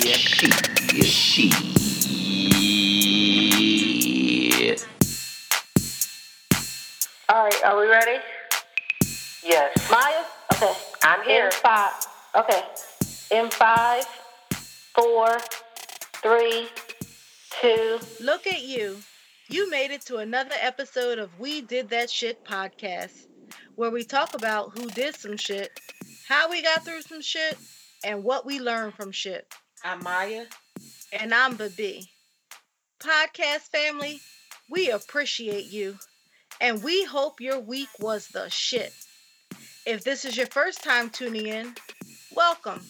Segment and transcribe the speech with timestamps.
[0.00, 1.52] Shit.
[7.28, 8.18] All right, are we ready?
[9.44, 9.90] Yes.
[9.90, 10.24] Maya?
[10.54, 10.72] Okay.
[11.02, 11.44] I'm here.
[11.46, 11.92] In five.
[12.34, 12.62] Okay.
[13.30, 14.06] In five,
[14.94, 15.38] four,
[16.22, 16.68] three,
[17.60, 17.98] two.
[18.20, 18.96] Look at you.
[19.48, 23.26] You made it to another episode of We Did That Shit podcast,
[23.74, 25.78] where we talk about who did some shit,
[26.26, 27.58] how we got through some shit,
[28.02, 29.46] and what we learned from shit.
[29.82, 30.44] I'm Maya.
[31.10, 32.10] And I'm Babi.
[33.02, 34.20] Podcast family,
[34.68, 35.96] we appreciate you,
[36.60, 38.92] and we hope your week was the shit.
[39.86, 41.74] If this is your first time tuning in,
[42.36, 42.82] welcome.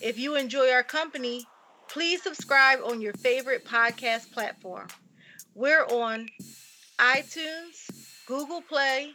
[0.00, 1.46] If you enjoy our company,
[1.88, 4.88] please subscribe on your favorite podcast platform.
[5.54, 6.28] We're on
[6.98, 7.90] iTunes,
[8.26, 9.12] Google Play,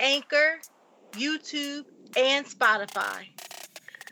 [0.00, 0.58] Anchor,
[1.12, 1.84] YouTube,
[2.16, 3.28] and Spotify.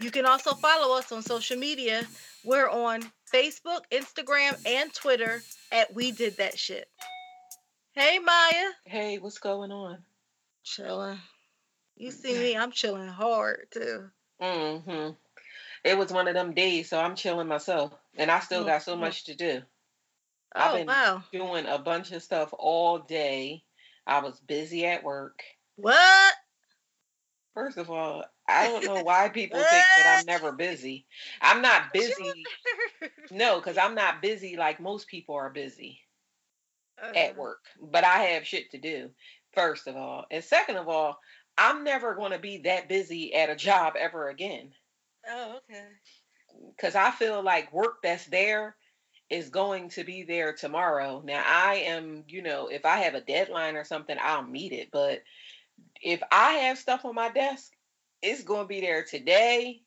[0.01, 2.07] You can also follow us on social media.
[2.43, 6.89] We're on Facebook, Instagram, and Twitter at We Did That Shit.
[7.93, 8.71] Hey, Maya.
[8.87, 9.99] Hey, what's going on?
[10.65, 11.19] Chilling.
[11.97, 14.09] You see me, I'm chilling hard too.
[14.41, 15.11] Mm-hmm.
[15.85, 17.93] It was one of them days, so I'm chilling myself.
[18.17, 19.01] And I still got so Mhm.
[19.01, 19.63] much to do.
[20.55, 21.23] I've Oh, been wow.
[21.31, 23.65] doing a bunch of stuff all day.
[24.07, 25.43] I was busy at work.
[25.77, 26.35] What?
[27.53, 31.07] First of all, I don't know why people think that I'm never busy.
[31.43, 32.53] I'm not busy.
[33.31, 36.03] No, because I'm not busy like most people are busy
[37.15, 37.65] at Uh, work.
[37.81, 39.11] But I have shit to do,
[39.53, 40.27] first of all.
[40.31, 41.19] And second of all,
[41.59, 44.75] I'm never going to be that busy at a job ever again.
[45.29, 45.89] Oh, okay.
[46.77, 48.77] because I feel like work that's there
[49.31, 51.23] is going to be there tomorrow.
[51.25, 54.91] Now I am, you know, if I have a deadline or something, I'll meet it.
[54.93, 55.23] But
[56.03, 57.73] if I have stuff on my desk,
[58.23, 59.81] it's going to be there today.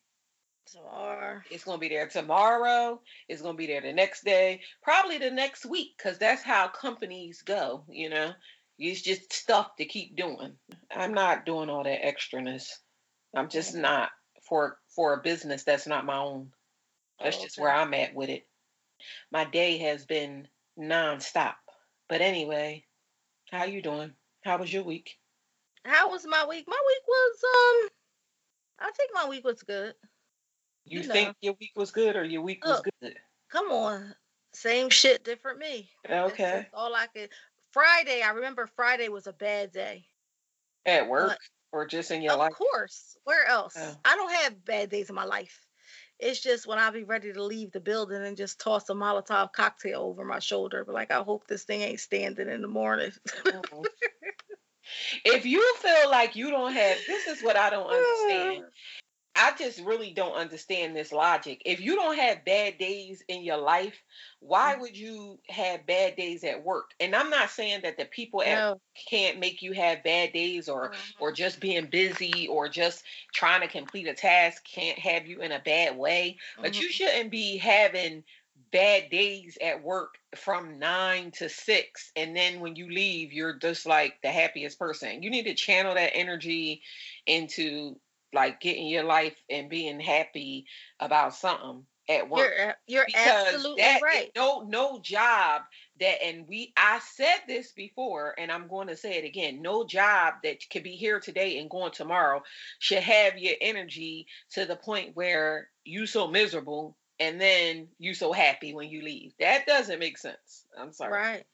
[0.65, 1.41] Tomorrow.
[1.51, 3.01] It's going to be there tomorrow.
[3.27, 6.69] It's going to be there the next day, probably the next week, because that's how
[6.69, 7.83] companies go.
[7.89, 8.31] You know,
[8.79, 10.53] it's just stuff to keep doing.
[10.95, 12.69] I'm not doing all that extraness.
[13.35, 14.09] I'm just not
[14.47, 16.49] for for a business that's not my own.
[17.21, 18.47] That's Oh, just where I'm at with it.
[19.31, 20.47] My day has been
[20.79, 21.55] nonstop.
[22.09, 22.85] But anyway,
[23.51, 24.13] how you doing?
[24.43, 25.17] How was your week?
[25.85, 26.65] How was my week?
[26.67, 27.89] My week was um
[28.83, 29.95] I think my week was good.
[30.85, 31.33] You, You think know.
[31.41, 33.15] your week was good or your week was good?
[33.49, 34.13] Come on.
[34.51, 35.89] Same shit, different me.
[36.07, 36.61] That's Okay.
[36.63, 37.29] just all I could
[37.71, 40.05] Friday, I remember Friday was a bad day.
[40.85, 41.39] At work But-
[41.71, 42.51] or just in your of life?
[42.51, 43.17] Of course.
[43.23, 43.73] Where else?
[43.77, 43.95] Oh.
[44.05, 45.65] I don't have bad days in my life.
[46.19, 49.51] It's just when I be ready to leave the building and just toss a Molotov
[49.53, 53.11] cocktail over my shoulder, but like I hope this thing ain't standing in the morning.
[53.27, 53.85] Mhm.
[55.25, 58.65] if you feel like you don't have this is what I don't understand.
[59.35, 61.61] I just really don't understand this logic.
[61.65, 64.03] If you don't have bad days in your life,
[64.39, 64.79] why Mhm.
[64.79, 66.91] would you have bad days at work?
[66.99, 68.79] And I'm not saying that the people at No.
[69.09, 73.67] can't make you have bad days or or just being busy or just trying to
[73.67, 76.93] complete a task can't have you in a bad way, but you Mhm.
[76.93, 78.23] shouldn't be having
[78.73, 83.85] bad days at work from 9 to 6 and then when you leave you're just
[83.85, 85.21] like the happiest person.
[85.21, 86.81] You need to channel that energy
[87.27, 87.95] into
[88.33, 90.65] like getting your life and being happy
[90.99, 94.31] about something at work You're you're absolutely that right.
[94.35, 95.61] no no job
[96.01, 99.85] that and we I said this before and I'm going to say it again no
[99.85, 102.41] job that could be here today and going tomorrow
[102.79, 108.31] should have your energy to the point where you so miserable and then you so
[108.31, 111.45] happy when you leave that doesn't make sense I'm sorry Right.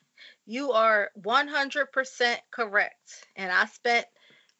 [0.45, 3.25] You are 100% correct.
[3.35, 4.05] And I spent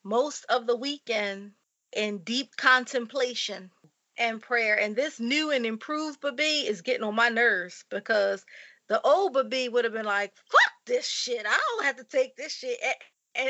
[0.04, 1.54] most of the weekend
[1.96, 3.72] in deep contemplation
[4.18, 4.80] and prayer.
[4.80, 8.46] And this new and improved Babi is getting on my nerves because
[8.88, 11.46] the old Babi would have been like, fuck this shit.
[11.46, 12.80] I don't have to take this shit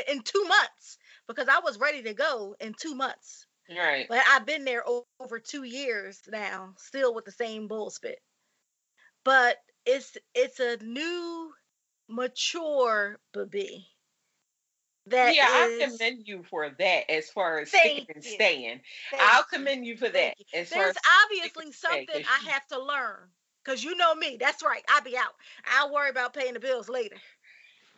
[0.08, 3.46] in two months because I was ready to go in two months.
[3.70, 4.84] Right But I've been there
[5.20, 8.20] over two years now, still with the same bull spit.
[9.24, 9.56] But
[9.86, 11.54] it's it's a new,
[12.08, 13.88] mature baby.
[15.06, 18.80] That yeah I commend you for that as far as Thank sticking and staying
[19.10, 20.44] thank I'll commend you for that you.
[20.70, 20.94] There's
[21.24, 23.30] obviously something stay, I have to learn.
[23.64, 24.36] Cause you know me.
[24.40, 24.82] That's right.
[24.88, 25.34] I'll be out.
[25.64, 27.16] I'll worry about paying the bills later.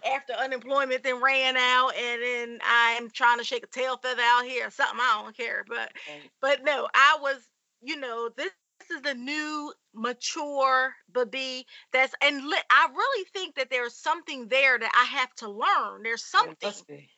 [0.06, 4.44] After unemployment then ran out, and then I'm trying to shake a tail feather out
[4.44, 4.98] here or something.
[5.00, 5.64] I don't care.
[5.68, 5.92] But
[6.40, 7.38] but no, I was,
[7.82, 13.56] you know, this, this is the new mature baby that's and li- I really think
[13.56, 16.02] that there's something there that I have to learn.
[16.02, 16.68] There's It something.
[16.68, 17.10] must be.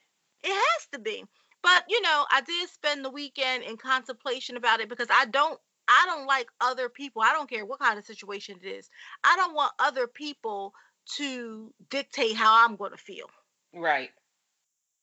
[0.42, 1.24] It has to be.
[1.62, 5.60] But you know, I did spend the weekend in contemplation about it because I don't
[5.88, 7.22] I don't like other people.
[7.22, 8.90] I don't care what kind of situation it is.
[9.24, 10.74] I don't want other people
[11.16, 13.26] to dictate how I'm going to feel.
[13.74, 14.10] Right.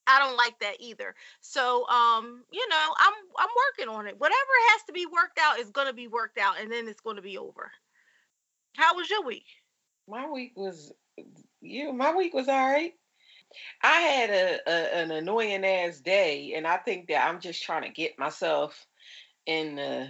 [0.08, 1.16] I don't like that either.
[1.42, 4.20] So, um, you know, I'm I'm working on it.
[4.20, 7.02] Whatever has to be worked out is going to be worked out, and then it's
[7.02, 7.72] going to be over.
[8.76, 9.46] How was your week?
[10.08, 10.92] My week was,
[11.62, 11.94] you.
[11.94, 12.94] My week was all right.
[13.84, 17.84] I had a, a an annoying ass day, and I think that I'm just trying
[17.84, 18.88] to get myself
[19.46, 20.10] in the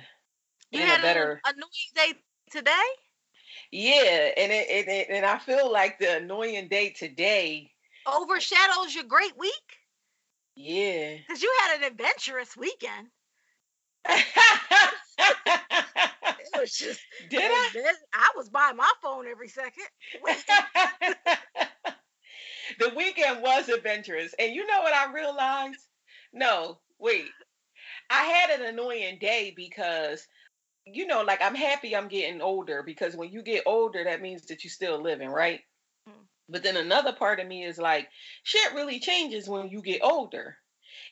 [0.71, 1.41] You in had a better.
[1.45, 2.71] an annoying day today.
[3.71, 7.71] Yeah, and it, it, it and I feel like the annoying day today.
[8.05, 9.53] Overshadows your great week
[10.55, 11.17] Yeah.
[11.17, 13.07] because you had an adventurous weekend.
[16.53, 17.93] It was just Did I?
[18.13, 19.85] I was by my phone every second.
[22.79, 24.33] the weekend was adventurous.
[24.39, 25.79] And you know what I realized?
[26.33, 27.29] No, wait.
[28.09, 30.27] I had an annoying day because,
[30.93, 34.45] you know, like I'm happy I'm getting older because when you get older, that means
[34.47, 35.61] that you're still living, right?
[36.07, 36.13] Mm.
[36.49, 38.07] But then another part of me is like,
[38.43, 40.57] shit really changes when you get older.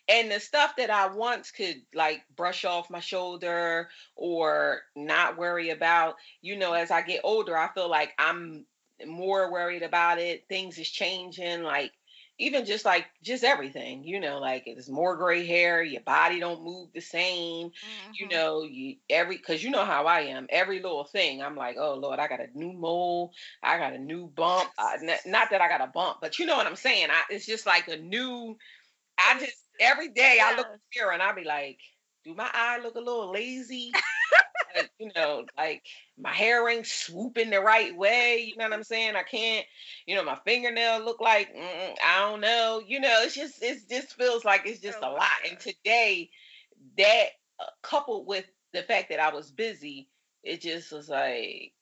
[0.07, 5.69] And the stuff that I once could like brush off my shoulder or not worry
[5.69, 8.65] about, you know, as I get older, I feel like I'm
[9.05, 10.45] more worried about it.
[10.49, 11.91] Things is changing, like
[12.39, 16.63] even just like just everything, you know, like it's more gray hair, your body don't
[16.63, 17.71] move the same,
[18.12, 18.30] you Mhm.
[18.30, 20.47] know, you every because you know how I am.
[20.50, 23.33] Every little thing, I'm like, oh Lord, I got a new mole,
[23.63, 24.71] I got a new bump.
[24.77, 27.09] Uh, n- not that I got a bump, but you know what I'm saying.
[27.12, 28.57] I, it's just like a new.
[29.18, 31.80] I just every day I look in the mirror and I be like,
[32.25, 34.00] do my eye look a little lazy?
[34.75, 35.83] Like, you know, like
[36.18, 38.45] my hair ain't swooping the right way.
[38.50, 39.16] You know what I'm saying?
[39.16, 39.66] I can't,
[40.06, 42.81] you know, my fingernail look like mm, I don't know.
[42.86, 45.30] You know, it's just it just feels like it's just Oh a my lot.
[45.50, 46.30] And today,
[46.98, 47.25] that
[47.60, 50.10] uh, coupled with the fact that I was busy,
[50.44, 51.74] it just was like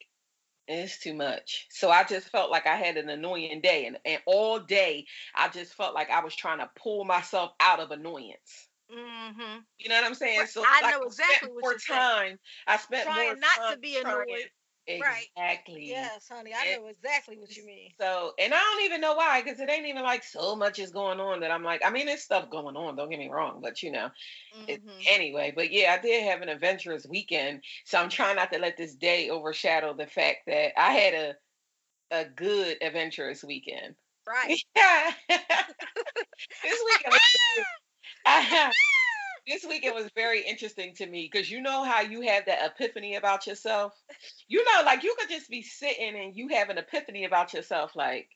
[0.68, 1.68] it's too much.
[1.70, 5.06] So I just felt like I had an annoying day, and and all day
[5.36, 8.67] I just felt like I was trying to pull myself out of annoyance.
[8.90, 9.66] Mhm.
[9.80, 10.40] You know what I'm saying?
[10.40, 12.40] Right, So I like know exactly what more you're saying.
[12.68, 14.50] I spent more Trying not to be annoyed.
[14.98, 15.28] Right.
[15.36, 15.90] Exactly.
[15.90, 16.54] Yes, honey.
[16.54, 17.92] I And- know exactly what you mean.
[18.00, 20.92] So, and I don't even know why, because it ain't even like so much is
[20.92, 22.96] going on that I'm like, I mean, there's stuff going on.
[22.96, 24.12] Don't get me wrong, but you know,
[24.68, 25.08] it, Mhm.
[25.08, 25.52] anyway.
[25.56, 28.96] But yeah, I did have an adventurous weekend, so I'm trying not to let this
[28.96, 31.36] day overshadow the fact that I had a
[32.12, 33.96] a good adventurous weekend.
[34.28, 34.60] Right.
[34.76, 35.14] Yeah.
[36.64, 37.17] this weekend
[39.48, 43.16] this weekend was very interesting to me because you know how you have that epiphany
[43.16, 43.94] about yourself.
[44.48, 47.96] You know, like you could just be sitting and you have an epiphany about yourself,
[47.96, 48.30] like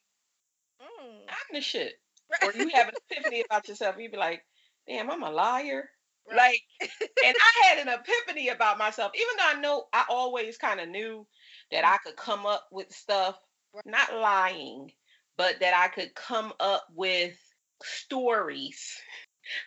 [0.81, 1.21] Mm.
[1.29, 1.93] I'm the shit,
[2.41, 3.95] or you have an epiphany about yourself.
[3.97, 4.43] You'd be like,
[4.87, 5.89] damn, I'm a liar.
[6.27, 6.59] Right.
[6.81, 6.91] Like,
[7.25, 10.89] and I had an epiphany about myself, even though I know I always kind of
[10.89, 11.27] knew
[11.71, 13.39] that I could come up with stuff,
[13.73, 13.85] Right.
[13.85, 14.91] not lying,
[15.37, 17.37] but that I could come up with
[17.83, 18.99] stories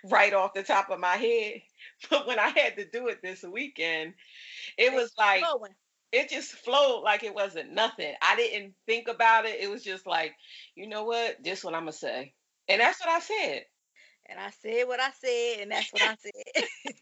[0.05, 1.63] right off the top of my head.
[2.11, 4.15] But when I had to do it this weekend,
[4.79, 5.77] it was like Flowing.
[6.13, 8.15] it just flowed like it wasn't nothing.
[8.23, 9.61] I didn't think about it.
[9.61, 10.35] It was just like,
[10.77, 11.43] you know what?
[11.43, 12.35] This what I'm gonna say.
[12.69, 13.65] And that's what I said.
[14.27, 16.33] And I said what I said, and that's what I said.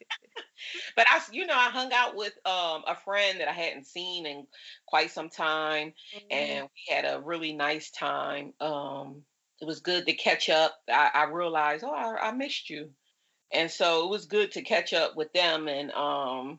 [0.97, 4.26] But I, you know, I hung out with um a friend that I hadn't seen
[4.26, 4.47] in
[4.87, 6.29] quite some time, Mhm.
[6.31, 8.55] and we had a really nice time.
[8.61, 9.25] Um,
[9.62, 10.75] it was good to catch up.
[10.92, 12.90] I, I realized, oh, I, I missed you,
[13.52, 16.59] and so it was good to catch up with them and um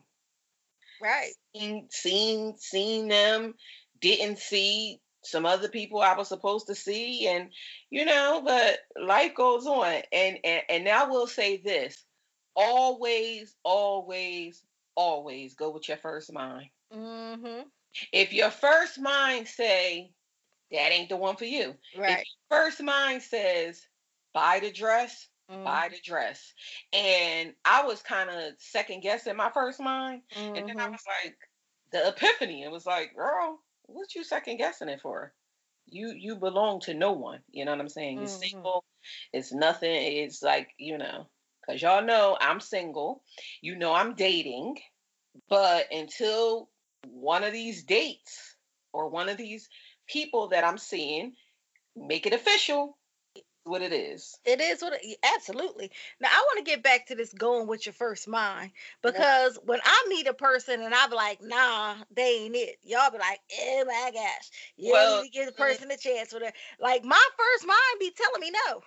[1.02, 1.32] right.
[1.54, 3.54] seen seen seen them.
[4.00, 7.50] Didn't see some other people I was supposed to see, and
[7.90, 10.00] you know, but life goes on.
[10.10, 12.02] And and and now I will say this:
[12.56, 14.62] always, always,
[14.96, 16.70] always go with your first mind.
[16.90, 17.68] Mm-hmm.
[18.12, 20.10] If your first mind say
[20.72, 22.24] that ain't the one for you, Right.
[22.24, 23.88] if first mind says
[24.32, 25.64] buy the dress, Mm-hmm.
[25.64, 26.54] buy the dress.
[26.92, 30.22] And I was kind of second guessing my first mind,
[30.54, 30.90] and then I Mhm.
[30.90, 31.36] was like,
[31.92, 32.62] the epiphany.
[32.62, 35.34] It was like, girl, what you second guessing it for?
[35.86, 37.42] You you belong to no one.
[37.50, 38.18] You know what I'm saying?
[38.18, 38.50] You're Mhm.
[38.50, 38.84] single.
[39.32, 39.90] It's nothing.
[39.94, 41.28] It's like you know,
[41.66, 43.22] cause y'all know I'm single.
[43.60, 44.78] You know I'm dating,
[45.48, 46.70] but until
[47.06, 48.56] one of these dates
[48.92, 49.68] or one of these
[50.06, 51.34] people that I'm seeing
[51.96, 52.96] make it official,
[53.64, 54.38] what it is.
[54.44, 55.90] It is what it, absolutely.
[56.20, 59.80] Now I want to get back to this going with your first mind because when
[59.82, 62.76] I meet a person and I be like, nah, they ain't it.
[62.82, 65.56] Y'all be like, oh my gosh, you Well, to give the mm.
[65.56, 66.54] person a chance with it.
[66.78, 68.82] Like my first mind be telling me no.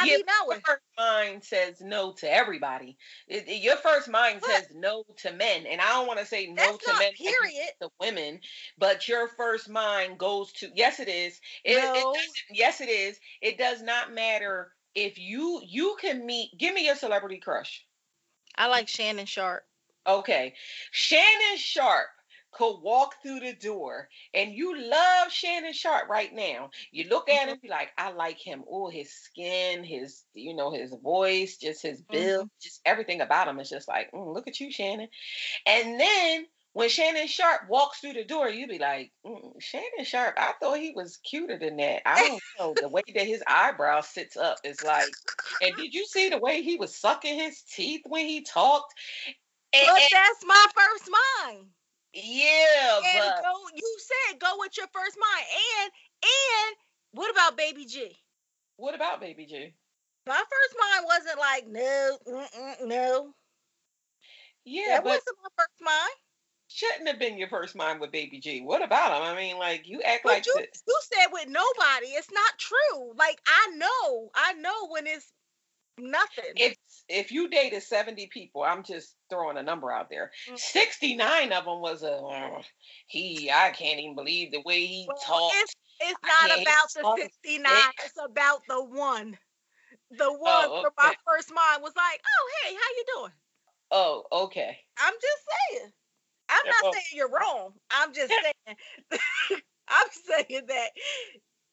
[0.00, 0.56] I Yeah, be knowing.
[0.58, 2.96] Your first mind says no to everybody.
[3.28, 6.26] It- it- your first mind But- says no to men, and I don't want to
[6.26, 7.72] say no to men period.
[7.80, 8.40] to women,
[8.78, 11.40] but your first mind goes to yes, it is.
[11.64, 12.14] It, No.
[12.50, 13.18] yes, it is.
[13.40, 16.56] It does not matter if you you can meet.
[16.56, 17.84] Give me your celebrity crush.
[18.54, 19.66] I like Shannon Sharpe.
[20.06, 20.54] Okay,
[20.92, 22.08] Shannon Sharpe
[22.56, 26.70] could walk through the door, and you love Shannon Sharpe right now.
[26.90, 27.52] You look at Mhm.
[27.52, 28.64] him, be like, I like him.
[28.70, 33.60] Oh, his skin, his you know, his voice, just his build, just everything about him
[33.60, 35.08] is just like, mm, look at you, Shannon.
[35.66, 40.34] And then when Shannon Sharpe walks through the door, you'd be like, mm, Shannon Sharpe.
[40.38, 42.02] I thought he was cuter than that.
[42.08, 42.76] I don't know.
[42.80, 45.14] The way that his eyebrow sits up is like.
[45.60, 48.94] And did you see the way he was sucking his teeth when he talked?
[49.72, 51.10] And- But that's my first
[51.44, 51.66] mind.
[52.16, 55.46] Yeah, And but go, you said go with your first mind.
[55.82, 55.92] And
[56.24, 56.76] and
[57.12, 58.18] what about Baby G?
[58.76, 59.74] what about Baby G?
[60.26, 62.18] My first mind wasn't like no,
[62.86, 63.34] no.
[64.64, 66.12] Yeah, that but wasn't my first mind.
[66.68, 68.60] shouldn't have been your first mind with Baby G.
[68.62, 69.22] What about him?
[69.22, 70.84] I mean, like you act But like you this.
[70.86, 72.08] you said with nobody.
[72.08, 73.12] It's not true.
[73.16, 75.32] Like I know, I know when it's
[75.98, 76.44] nothing.
[76.56, 76.76] If
[77.08, 80.32] if you dated seventy people, I'm just throwing a number out there.
[80.50, 80.58] Mm.
[80.58, 82.20] Sixty nine of them was a
[83.06, 83.50] he.
[83.50, 85.54] I can't even believe the way he Well, talked.
[85.58, 87.64] it's it's not about the 69.
[87.64, 87.94] thick.
[88.04, 89.38] It's about the one.
[90.10, 93.32] The one Oh, where my first mind was like, oh hey, how you doing?
[93.90, 94.78] Oh, okay.
[94.98, 95.42] I'm just
[95.80, 95.92] saying.
[96.48, 97.72] I'm Yeah, not well- saying you're wrong.
[97.90, 98.30] I'm just
[98.66, 98.76] saying.
[99.88, 100.88] I'm saying that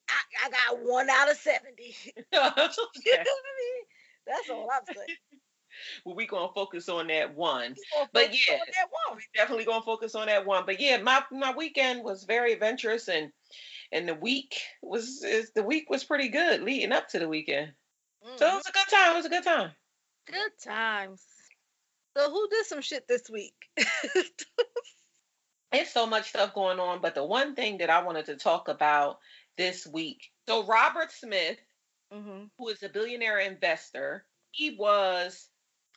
[0.09, 1.73] I, I got one out of 70.
[2.05, 2.57] you know what.
[2.57, 3.83] I mean?
[4.27, 5.07] That's all I'm saying.
[6.05, 7.75] Well, we gonna focus on that one.
[8.13, 8.53] But yeah.
[8.53, 9.19] on one.
[9.35, 10.67] Definitely gonna focus on that one.
[10.67, 13.31] But yeah, my my weekend was very adventurous and
[13.91, 17.71] and the week was is the week was pretty good leading up to the weekend.
[18.37, 18.55] So it Mhm.
[18.55, 19.13] was a good time.
[19.13, 19.71] It was a good time.
[20.27, 21.25] Good times.
[22.15, 23.55] So who did some shit this week?
[25.71, 28.67] There's so much stuff going on, but the one thing that I wanted to talk
[28.67, 29.19] about
[29.57, 30.31] this week.
[30.47, 31.57] So Robert Smith,
[32.13, 35.49] hmm who is a billionaire investor, he was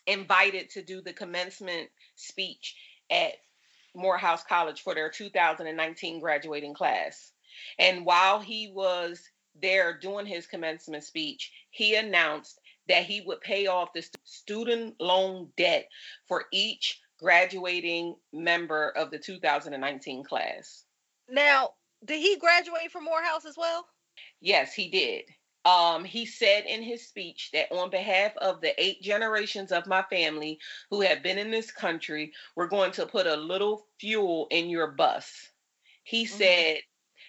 [0.07, 2.77] invited to do the commencement speech
[3.11, 3.35] at
[3.95, 7.33] Morehouse College for their 2019 graduating class.
[7.79, 9.21] And while he was
[9.61, 15.49] there doing his commencement speech, he announced that he would pay off the student loan
[15.57, 15.89] debt
[16.29, 20.85] for each graduating member of the 2019 class.
[21.29, 21.71] Now,
[22.05, 23.87] did he graduate from Morehouse as well?
[24.41, 25.25] Yes, he did.
[25.67, 30.03] Um, he said in his speech that on behalf of the eight generations of my
[30.05, 34.71] family who have been in this country, we're going to put a little fuel in
[34.71, 35.51] your bus.
[36.05, 36.29] He Mhm.
[36.29, 36.83] said,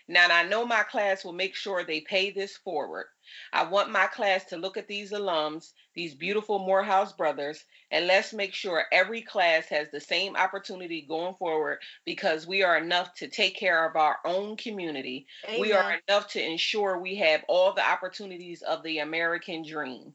[0.07, 3.07] Now, I know my class will make sure they pay this forward.
[3.51, 8.31] I want my class to look at these alums, these beautiful Morehouse brothers, and let's
[8.31, 13.27] make sure every class has the same opportunity going forward because we are enough to
[13.27, 15.27] take care of our own community
[15.59, 20.13] we are enough to ensure we have all the opportunities of the American dream.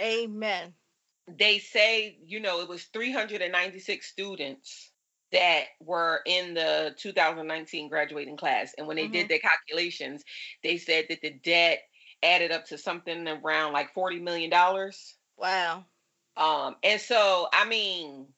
[0.00, 0.74] Amen.
[1.28, 4.91] They say, you know, it was 396 students
[5.32, 8.74] that were in the 2019 graduating class.
[8.78, 10.24] And when they did their calculations,
[10.62, 11.80] they said that the debt
[12.22, 14.50] added up to something around like $40 million.
[15.36, 15.86] Wow.
[16.36, 18.28] Um, and so, I mean,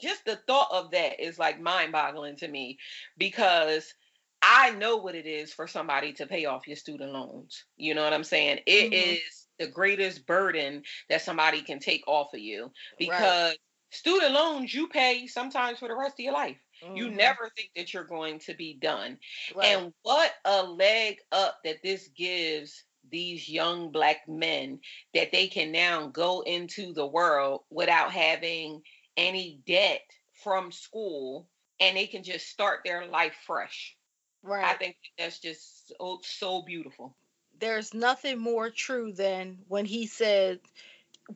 [0.00, 2.78] just the thought of that is like mind boggling to me
[3.18, 3.94] because
[4.42, 7.64] I know what it is for somebody to pay off your student loans.
[7.76, 8.60] You know what I'm saying?
[8.66, 9.20] It is Mhm.
[9.58, 13.56] the greatest burden that somebody can take off of you because
[13.90, 16.58] student loans you pay sometimes for the rest of your life.
[16.92, 17.10] You Mhm.
[17.10, 19.18] never think that you're going to be done.
[19.48, 19.80] Right.
[19.80, 24.80] And what a leg up that this gives these young black men
[25.14, 28.82] that they can now go into the world without having
[29.16, 30.02] any debt
[30.32, 31.48] from school
[31.80, 33.96] and they can just start their life fresh.
[34.42, 34.62] Right.
[34.62, 37.16] I think that's just so, so beautiful.
[37.52, 40.60] There's nothing more true than when he said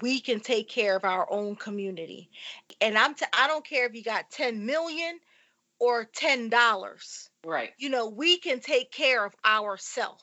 [0.00, 2.30] we can take care of our own community.
[2.80, 5.20] And I'm t- I don't care if you got 10 million
[5.78, 7.30] or $10.
[7.44, 7.74] Right.
[7.78, 10.22] You know, we can take care of ourselves.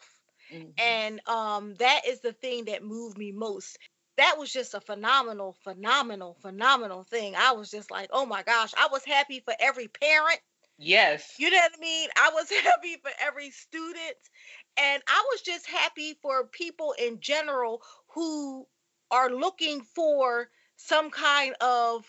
[0.49, 0.73] Mhm.
[0.79, 3.77] And um that is the thing that moved me most.
[4.17, 7.35] That was just a phenomenal, phenomenal, phenomenal thing.
[7.35, 10.39] I was just like, oh my gosh, I was happy for every parent.
[10.79, 11.39] Yes.
[11.39, 12.09] You know what I mean?
[12.15, 14.17] I was happy for every student.
[14.77, 18.67] And I was just happy for people in general who
[19.11, 22.05] are looking for some kind of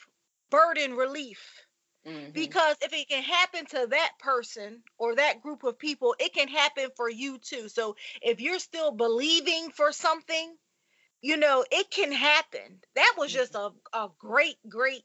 [0.50, 1.66] burden relief.
[2.04, 2.32] Mhm.
[2.32, 6.48] Because if it can happen to that person or that group of people, it can
[6.48, 7.68] happen for you too.
[7.68, 10.56] So if you're still believing for something,
[11.22, 12.82] you know, it can happen.
[12.94, 13.34] That was Mm-hmm.
[13.34, 15.04] just a, a great, great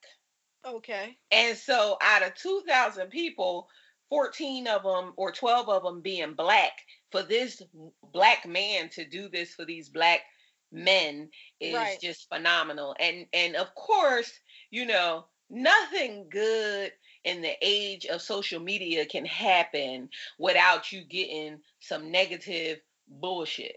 [0.64, 1.18] Okay.
[1.30, 3.68] And so out of 2,000 people,
[4.08, 6.72] 14 of them or 12 of them being black,
[7.10, 7.62] for this
[8.02, 10.22] black man to do this for these black
[10.72, 11.98] men is Right.
[11.98, 12.94] just phenomenal.
[12.98, 16.92] And and of course, you know, nothing good
[17.24, 23.76] in the age of social media can happen without you getting some negative bullshit.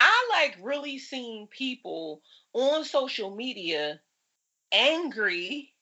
[0.00, 2.22] I like really seeing people
[2.54, 4.00] on social media
[4.72, 5.72] angry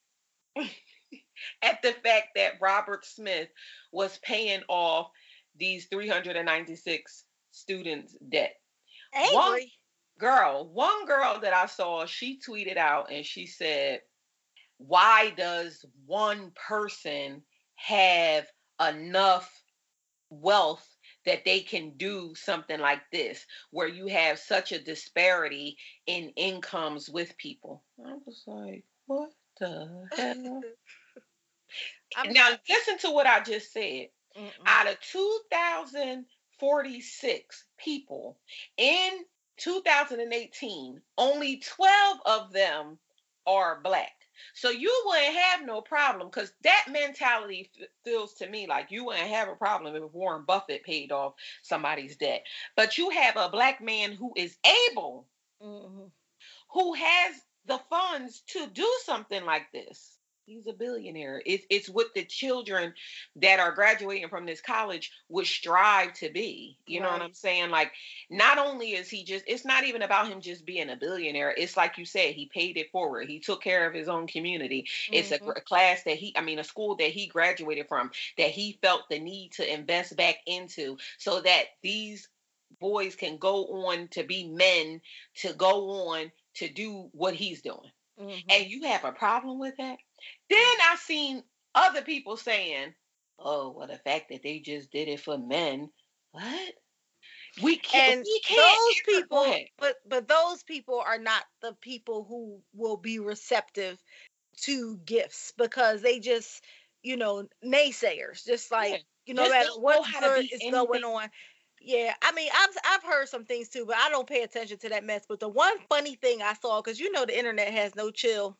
[1.61, 3.49] at the fact that Robert Smith
[3.91, 5.09] was paying off
[5.55, 8.55] these 396 students' debt.
[9.31, 9.73] One- Angry.
[10.19, 14.01] Girl, one girl that I saw, she tweeted out and she said,
[14.77, 17.43] Why does one person
[17.75, 18.47] have
[18.79, 19.51] enough
[20.29, 20.87] wealth
[21.25, 25.77] that they can do something like this, where you have such a disparity
[26.07, 27.83] in incomes with people?
[28.05, 30.61] I was like, What the hell?
[32.29, 34.09] Now listen to what I just said.
[34.37, 34.51] Mm-mm.
[34.65, 38.37] Out of 2,046 people
[38.77, 39.09] in
[39.57, 42.97] 2018, only 12 of them
[43.45, 44.13] are black.
[44.53, 49.05] So you wouldn't have no problem because that mentality f- feels to me like you
[49.05, 52.45] wouldn't have a problem if Warren Buffett paid off somebody's debt.
[52.75, 54.57] But you have a black man who is
[54.91, 55.27] able,
[55.61, 56.11] Mhm.
[56.71, 60.12] who has the funds to do something like this.
[60.45, 61.41] He's a billionaire.
[61.45, 62.93] It's it's what the children
[63.37, 66.77] that are graduating from this college would strive to be.
[66.85, 67.69] You know what I'm saying?
[67.69, 67.93] Like,
[68.29, 71.53] not only is he just, it's not even about him just being a billionaire.
[71.57, 73.29] It's like you said, he paid it forward.
[73.29, 74.85] He took care of his own community.
[75.11, 75.63] It's a Mhm.
[75.65, 79.19] class that he, I mean, a school that he graduated from that he felt the
[79.19, 82.27] need to invest back into so that these
[82.79, 85.01] boys can go on to be men,
[85.35, 88.49] to go on to do what he's doing Mhm.
[88.49, 89.99] and you have a problem with that.
[90.49, 91.43] Then I've seen
[91.75, 92.95] other people saying,
[93.39, 95.91] "Oh, well, the fact that they just did it for men,
[96.31, 96.75] what?
[97.57, 98.15] We can't.
[98.15, 102.97] and we can't those people but but those people are not the people who will
[102.97, 104.01] be receptive
[104.57, 106.63] to gifts because they just
[107.03, 110.29] you know naysayers just like Yeah, you know just matter don't know what how to
[110.29, 111.29] good be is going on
[111.83, 114.89] yeah i mean i've i've heard some things too but i don't pay attention to
[114.89, 117.95] that mess but the one funny thing i saw because you know the internet has
[117.95, 118.57] no chill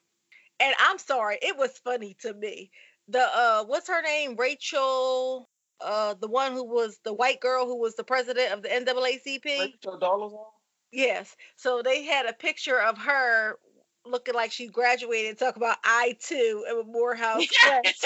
[0.60, 2.70] and i'm sorry it was funny to me
[3.08, 5.50] the uh what's her name rachel
[5.82, 9.46] uh the one who was the white girl who was the president of the naacp
[9.46, 10.46] Rachel Dolezal?
[10.94, 11.36] Yes.
[11.56, 13.58] So they had a picture of her
[14.06, 18.06] looking like she graduated, talk about I too at Morehouse Press.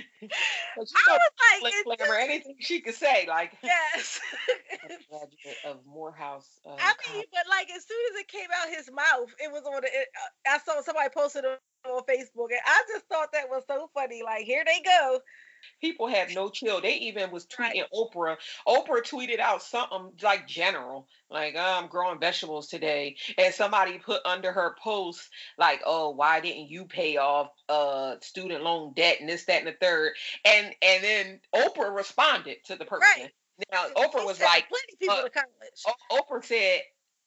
[0.76, 4.20] But I was like, it's Glamour, just- anything she could say, like yes.
[5.10, 6.48] graduate of Morehouse.
[6.66, 9.62] Uh, I mean, but like as soon as it came out his mouth, it was
[9.66, 9.82] on.
[9.82, 10.08] The, it,
[10.48, 13.90] uh, I saw somebody posted it on Facebook, and I just thought that was so
[13.92, 14.22] funny.
[14.24, 15.20] Like, here they go.
[15.80, 16.80] People have no chill.
[16.80, 18.36] They even was tweeting Oprah.
[18.66, 24.24] Oprah tweeted out something like general, like oh, I'm growing vegetables today, and somebody put
[24.24, 29.28] under her post like, "Oh, why didn't you pay off uh student loan debt and
[29.28, 30.12] this, that, and the third?
[30.44, 33.08] And and then Oprah responded to the person.
[33.22, 33.30] Right.
[33.70, 35.96] Now Oprah was like, plenty people uh, to college.
[36.10, 36.80] Oprah said,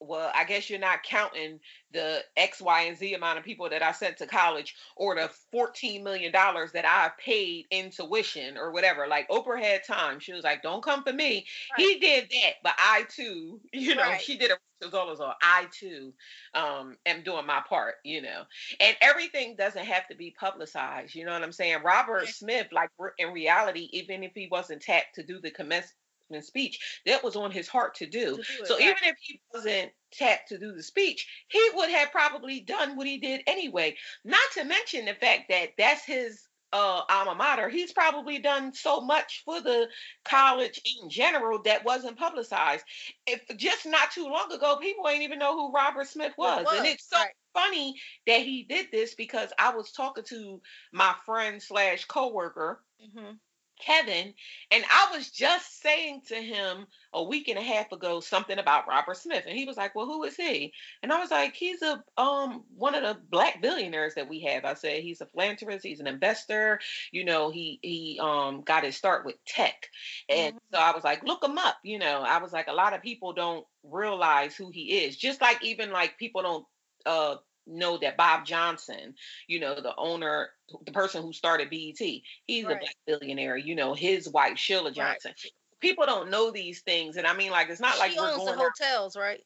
[0.07, 1.59] "Well, I guess you're not counting
[1.91, 5.29] the X, Y, and Z amount of people that I sent to college, or the
[5.51, 10.19] 14 million dollars that I paid in tuition, or whatever." Like Oprah had time.
[10.19, 11.45] She was like, "Don't come for me.
[11.77, 14.21] He did that, but I too, you know, Right.
[14.21, 14.57] she did a
[14.91, 16.13] dollars or I too
[16.53, 18.43] um am doing my part, you know.
[18.79, 21.15] And everything doesn't have to be publicized.
[21.15, 21.81] You know what I'm saying?
[21.83, 22.31] Robert Yeah.
[22.31, 25.95] Smith, like in reality, even if he wasn't tapped to do the commencement
[26.41, 28.37] speech, that was on his heart to do.
[28.37, 32.61] do So even if he wasn't tapped to do the speech, he would have probably
[32.61, 33.95] done what he did anyway.
[34.23, 37.69] Not to mention the fact that that's his uh, alma mater.
[37.69, 39.87] He's probably done so much for the
[40.25, 42.83] college in general that wasn't publicized.
[43.25, 46.65] If just not too long ago, people ain't even know who Robert Smith was, and
[46.65, 47.33] was, it's so right.
[47.53, 47.95] funny
[48.27, 50.61] that he did this because I was talking to
[50.91, 53.39] my friend slash coworker Mhm.
[53.79, 54.33] Kevin,
[54.71, 58.87] and I was just saying to him a week and a half ago something about
[58.87, 61.81] Robert Smith, and he was like, "Well, who is he?" And I was like, "He's
[61.81, 65.85] a um one of the black billionaires that we have." I said, "He's a philanthropist,
[65.85, 66.79] he's an investor.
[67.11, 69.89] You know, he he um got his start with tech."
[70.29, 70.75] And mm-hmm.
[70.75, 73.01] so I was like, "Look him up." You know, I was like, a lot of
[73.01, 75.17] people don't realize who he is.
[75.17, 76.65] Just like even like people don't
[77.05, 77.35] uh
[77.67, 79.15] know that Bob Johnson,
[79.47, 80.49] you know, the owner,
[80.85, 81.99] the person who started BET,
[82.45, 82.75] he's right.
[82.75, 83.57] a black billionaire.
[83.57, 85.31] You know, his wife Sheila Johnson.
[85.31, 85.51] Right.
[85.81, 88.57] People don't know these things, and I mean, like, it's not she like we're going
[88.57, 89.21] the hotels, out.
[89.21, 89.41] right?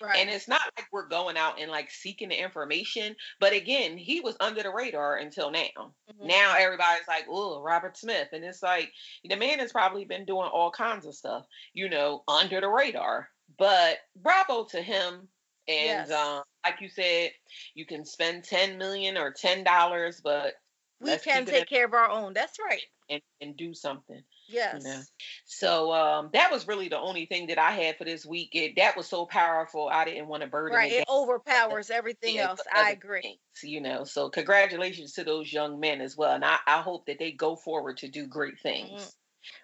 [0.00, 0.18] Right.
[0.18, 3.16] And it's not like we're going out and like seeking the information.
[3.40, 5.68] But again, he was under the radar until now.
[5.78, 6.26] Mm-hmm.
[6.26, 8.28] Now everybody's like, oh, Robert Smith.
[8.32, 8.92] And it's like
[9.24, 13.28] the man has probably been doing all kinds of stuff, you know, under the radar.
[13.58, 15.28] But bravo to him
[15.68, 16.10] and yes.
[16.10, 17.30] um, like you said,
[17.74, 20.54] you can spend ten million or ten dollars, but
[21.00, 22.32] we can take care of our own.
[22.32, 22.82] That's right.
[23.10, 24.22] And, and do something.
[24.48, 24.82] Yes.
[24.82, 25.00] You know?
[25.46, 28.50] So um, that was really the only thing that I had for this week.
[28.52, 29.88] It, that was so powerful.
[29.90, 30.92] I didn't want to burden right.
[30.92, 31.00] it.
[31.00, 32.60] It overpowers everything yeah, else.
[32.74, 33.22] I agree.
[33.22, 37.06] Things, you know, so congratulations to those young men as well, and I, I hope
[37.06, 38.90] that they go forward to do great things.
[38.90, 39.08] Mm-hmm.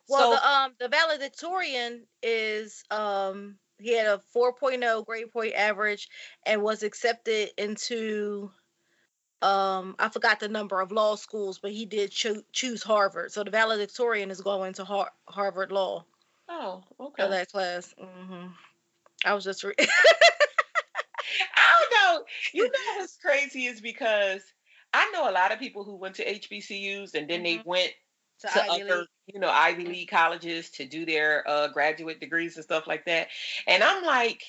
[0.09, 6.09] Well, so, the um the valedictorian is um he had a 4.0 grade point average
[6.47, 8.51] and was accepted into
[9.43, 13.33] um I forgot the number of law schools, but he did cho- choose Harvard.
[13.33, 16.05] So the valedictorian is going to Har- Harvard Law.
[16.49, 17.29] Oh, okay.
[17.29, 17.95] That class.
[18.01, 18.49] Mm-hmm.
[19.25, 19.65] I was just.
[19.65, 19.85] Re- I
[21.79, 22.25] don't know.
[22.53, 24.43] You know what's crazy is because
[24.93, 27.45] I know a lot of people who went to HBCUs and then mm-hmm.
[27.45, 27.93] they went
[28.53, 29.09] to, to other, League.
[29.27, 29.87] you know, Ivy.
[29.87, 33.29] League colleges to do their uh, graduate degrees and stuff like that.
[33.67, 34.43] And I'm like,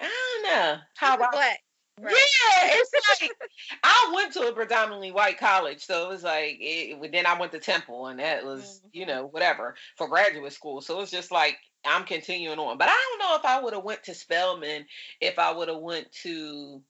[0.00, 1.60] I don't know how about black.
[2.00, 2.12] Right.
[2.12, 3.30] Yeah, it's like
[3.84, 7.52] I went to a predominantly white college, so it was like it, then I went
[7.52, 8.88] to Temple, and that was mm-hmm.
[8.92, 10.80] you know whatever for graduate school.
[10.80, 13.84] So it's just like I'm continuing on, but I don't know if I would have
[13.84, 14.86] went to Spelman
[15.20, 16.82] if I would have went to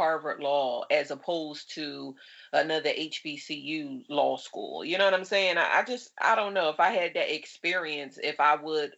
[0.00, 2.14] Harvard Law as opposed to
[2.54, 4.82] another HBCU law school.
[4.82, 5.58] You know what I'm saying?
[5.58, 8.92] I, I just I don't know if I had that experience if I would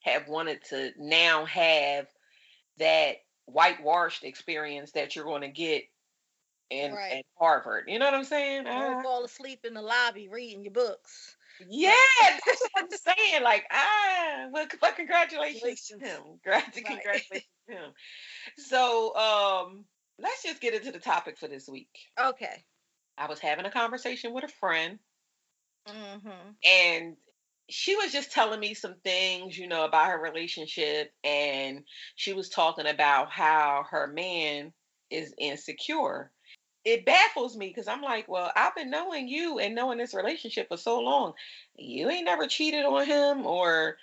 [0.00, 2.06] have wanted to now have
[2.78, 5.82] that whitewashed experience that you're going to get
[6.70, 7.18] in right.
[7.18, 7.84] at Harvard.
[7.88, 8.66] You know what I'm saying?
[8.66, 11.36] I fall asleep in the lobby reading your books.
[11.68, 11.92] Yeah,
[12.46, 13.42] that's what I'm saying.
[13.42, 14.66] Like, ah, well,
[14.96, 16.22] congratulations to him.
[16.42, 17.44] Congratulations right.
[17.68, 17.92] to him.
[18.56, 19.84] So, um,
[20.18, 21.90] let's just get into the topic for this week.
[22.20, 22.64] Okay.
[23.18, 24.98] I was having a conversation with a friend,
[25.88, 26.50] mm-hmm.
[26.64, 27.16] and
[27.68, 31.82] she was just telling me some things, you know, about her relationship, and
[32.14, 34.72] she was talking about how her man
[35.10, 36.30] is insecure.
[36.84, 40.68] It baffles me because I'm like, well, I've been knowing you and knowing this relationship
[40.68, 41.32] for so long.
[41.74, 43.96] You ain't never cheated on him, or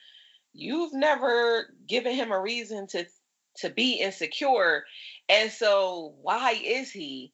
[0.53, 3.05] you've never given him a reason to
[3.57, 4.83] to be insecure.
[5.29, 7.33] And so, why is he?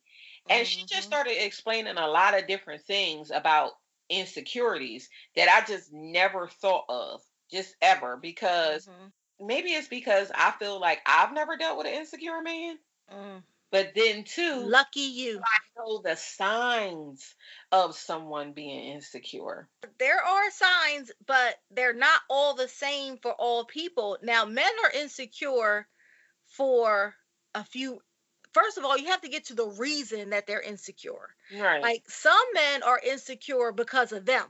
[0.49, 0.79] And mm-hmm.
[0.79, 1.07] she just mm-hmm.
[1.07, 3.71] started explaining a lot of different things about
[4.09, 7.21] insecurities that I just never thought of,
[7.51, 9.47] just ever, because mm-hmm.
[9.47, 12.77] maybe it's because I feel like I've never dealt with an insecure man.
[13.13, 13.43] Mm.
[13.71, 15.39] But then, too, lucky you.
[15.39, 17.35] I know the signs
[17.71, 19.67] of someone being insecure.
[19.99, 24.17] There are signs, but they're not all the same for all people.
[24.23, 25.87] Now, men are insecure
[26.47, 27.13] for
[27.55, 27.99] a few
[28.53, 31.35] first of all, you have to get to the reason that they're insecure.
[31.55, 31.81] Right.
[31.81, 34.45] Like some men are insecure because of them.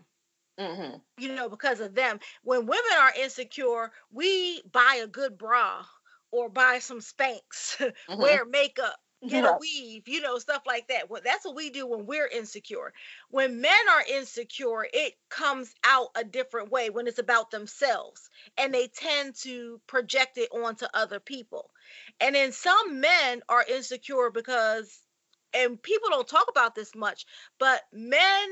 [0.59, 0.97] Mm-hmm.
[1.17, 2.19] You know, because of them.
[2.43, 5.85] When women are insecure, we buy a good bra
[6.31, 7.39] or buy some Spanx,
[7.79, 8.21] mm-hmm.
[8.21, 11.09] wear makeup, get a weave, you know, stuff like that.
[11.09, 12.93] Well, that's what we do when we're insecure.
[13.29, 18.73] When men are insecure, it comes out a different way when it's about themselves and
[18.73, 21.69] they tend to project it onto other people.
[22.19, 24.99] And then some men are insecure because,
[25.53, 27.25] and people don't talk about this much,
[27.59, 28.49] but men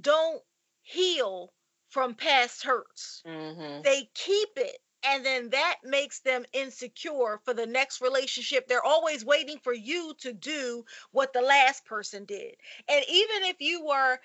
[0.00, 0.42] don't
[0.82, 1.52] heal
[1.88, 3.22] from past hurts.
[3.26, 3.82] Mm-hmm.
[3.82, 8.66] They keep it and then that makes them insecure for the next relationship.
[8.66, 12.56] They're always waiting for you to do what the last person did.
[12.88, 14.18] And even if you were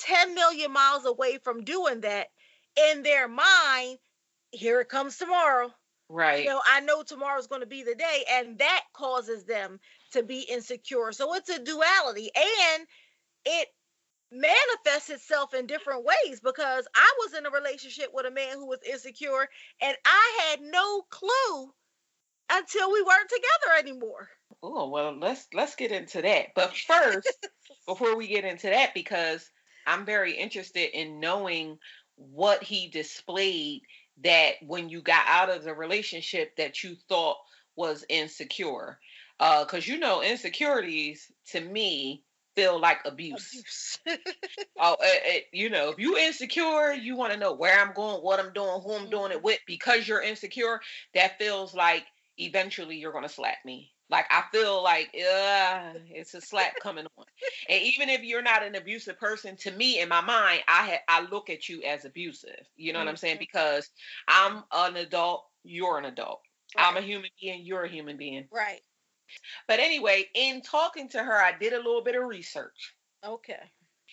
[0.00, 2.28] 10 million miles away from doing that,
[2.90, 3.98] in their mind,
[4.50, 5.72] here it comes tomorrow.
[6.08, 6.44] Right.
[6.44, 9.80] You know, I know tomorrow's going to be the day, and that causes them
[10.12, 11.10] to be insecure.
[11.12, 12.86] So it's a duality, and
[13.44, 13.68] it
[14.30, 18.66] manifests itself in different ways because I was in a relationship with a man who
[18.66, 19.48] was insecure
[19.80, 21.72] and I had no clue
[22.50, 24.28] until we weren't together anymore.
[24.62, 26.48] Oh, well, let's let's get into that.
[26.54, 27.46] But first,
[27.86, 29.50] before we get into that because
[29.86, 31.78] I'm very interested in knowing
[32.16, 33.82] what he displayed
[34.24, 37.36] that when you got out of the relationship that you thought
[37.76, 38.98] was insecure.
[39.38, 42.24] Uh, Because uh, you know, insecurities to me
[42.56, 43.62] feel like abuse.
[44.06, 44.24] abuse.
[44.80, 48.22] oh, it, it, you know, if you insecure, you want to know where I'm going,
[48.22, 49.44] what I'm doing, who I'm doing it mm-hmm.
[49.44, 49.60] with.
[49.66, 50.80] Because you're insecure,
[51.14, 52.04] that feels like
[52.38, 53.92] eventually you're going to slap me.
[54.08, 57.24] Like I feel like uh, it's a slap coming on.
[57.68, 61.04] And even if you're not an abusive person, to me in my mind, I ha-
[61.08, 62.66] I look at you as abusive.
[62.76, 63.06] You know mm-hmm.
[63.06, 63.34] what I'm saying?
[63.34, 63.40] Mm-hmm.
[63.40, 63.90] Because
[64.28, 66.40] I'm an adult, you're an adult.
[66.76, 66.86] Right.
[66.86, 68.46] I'm a human being, you're a human being.
[68.52, 68.80] Right.
[69.68, 72.94] But anyway, in talking to her, I did a little bit of research.
[73.24, 73.62] Okay.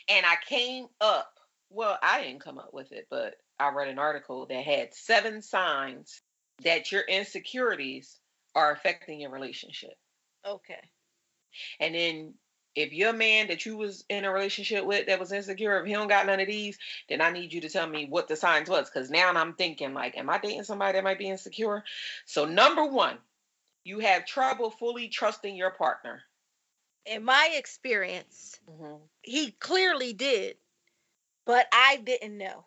[0.09, 3.99] And I came up, well, I didn't come up with it, but I read an
[3.99, 6.21] article that had seven signs
[6.63, 8.19] that your insecurities
[8.55, 9.95] are affecting your relationship.
[10.45, 10.89] Okay.
[11.79, 12.33] And then
[12.75, 15.93] if your man that you was in a relationship with that was insecure, if he
[15.93, 18.69] don't got none of these, then I need you to tell me what the signs
[18.69, 18.89] was.
[18.89, 21.83] Cause now I'm thinking like, am I dating somebody that might be insecure?
[22.25, 23.17] So number one,
[23.83, 26.21] you have trouble fully trusting your partner.
[27.05, 28.95] In my experience, mm-hmm.
[29.21, 30.55] he clearly did,
[31.45, 32.65] but I didn't know.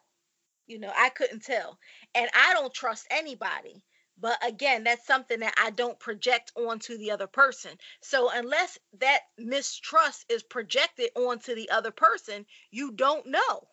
[0.66, 1.78] You know, I couldn't tell.
[2.14, 3.82] And I don't trust anybody.
[4.18, 7.72] But again, that's something that I don't project onto the other person.
[8.02, 13.68] So unless that mistrust is projected onto the other person, you don't know.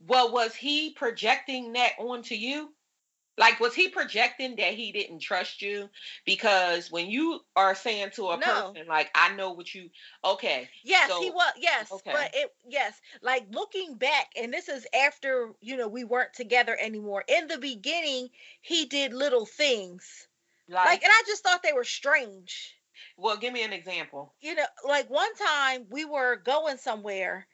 [0.00, 2.74] Well, was he projecting that onto you?
[3.38, 5.88] Like, was he projecting that he didn't trust you?
[6.26, 8.72] Because when you are saying to a no.
[8.72, 9.88] person, like, I know what you,
[10.22, 10.68] okay.
[10.84, 11.90] Yes, so, he was, yes.
[11.90, 12.12] Okay.
[12.12, 16.76] But it, yes, like looking back, and this is after, you know, we weren't together
[16.78, 17.24] anymore.
[17.26, 18.28] In the beginning,
[18.60, 20.28] he did little things.
[20.68, 22.76] Like, like and I just thought they were strange.
[23.16, 24.34] Well, give me an example.
[24.40, 27.46] You know, like one time we were going somewhere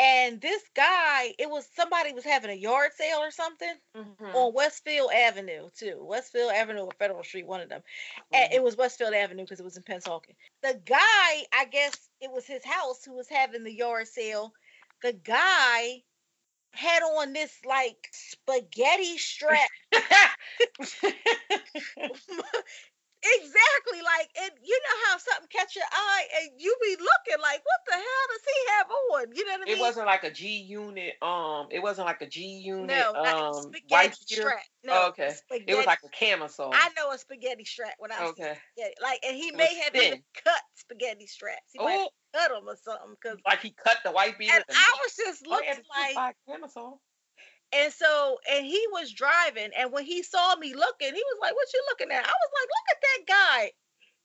[0.00, 4.34] and this guy, it was somebody was having a yard sale or something mm-hmm.
[4.34, 5.98] on Westfield Avenue too.
[6.00, 7.80] Westfield Avenue or Federal Street, one of them.
[7.80, 8.42] Mm-hmm.
[8.42, 10.34] And it was Westfield Avenue because it was in Pennsauken.
[10.62, 14.54] The guy, I guess it was his house who was having the yard sale.
[15.02, 16.02] The guy
[16.72, 19.68] had on this like spaghetti strap
[23.22, 24.00] Exactly.
[24.02, 27.80] Like, and you know how something catch your eye and you be looking like, what
[27.86, 29.36] the hell does he have on?
[29.36, 29.76] You know what I mean?
[29.76, 31.14] It wasn't like a G unit.
[31.22, 32.88] Um, it wasn't like a G unit.
[32.88, 34.62] No, um, white strap.
[34.84, 35.30] No, oh, okay.
[35.30, 35.72] Spaghetti.
[35.72, 36.72] It was like a camisole.
[36.72, 38.56] I know a spaghetti strap when I was okay.
[39.02, 40.04] Like, and he may have thin.
[40.04, 41.72] even cut spaghetti straps.
[41.72, 41.84] He oh.
[41.84, 43.16] might cut them or something.
[43.22, 44.54] Cause like he cut the white beater.
[44.54, 45.84] And, and I was just oh, looking
[46.16, 47.00] like camisole.
[47.72, 51.54] And so, and he was driving, and when he saw me looking, he was like,
[51.54, 53.72] "What you looking at?" I was like, "Look at that guy.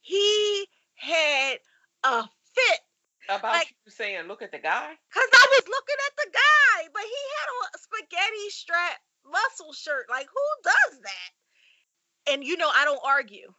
[0.00, 1.58] He had
[2.02, 2.80] a fit."
[3.28, 6.88] About like, you saying, "Look at the guy," because I was looking at the guy,
[6.92, 8.98] but he had a spaghetti strap
[9.30, 10.06] muscle shirt.
[10.10, 12.32] Like, who does that?
[12.32, 13.52] And you know, I don't argue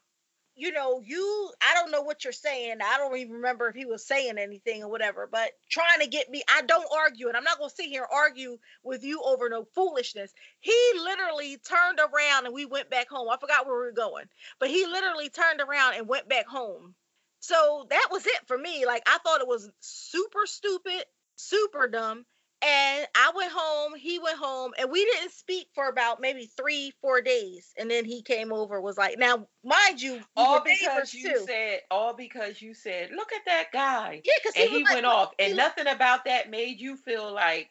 [0.58, 2.78] you know, you, I don't know what you're saying.
[2.84, 6.30] I don't even remember if he was saying anything or whatever, but trying to get
[6.30, 7.28] me, I don't argue.
[7.28, 10.34] And I'm not going to sit here and argue with you over no foolishness.
[10.60, 13.30] He literally turned around and we went back home.
[13.30, 14.26] I forgot where we were going,
[14.60, 16.96] but he literally turned around and went back home.
[17.40, 18.86] So that was it for me.
[18.86, 22.26] Like, I thought it was super stupid, super dumb.
[22.64, 26.92] And I went home, he went home, and we didn't speak for about maybe three,
[27.02, 27.72] four days.
[27.78, 31.46] And then he came over, was like, now, mind you, all because you too.
[31.46, 34.22] said, all because you said, look at that guy.
[34.26, 37.32] Yeah, because and he, he like, went off, and nothing about that made you feel
[37.32, 37.70] like,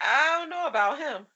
[0.00, 1.26] I don't know about him.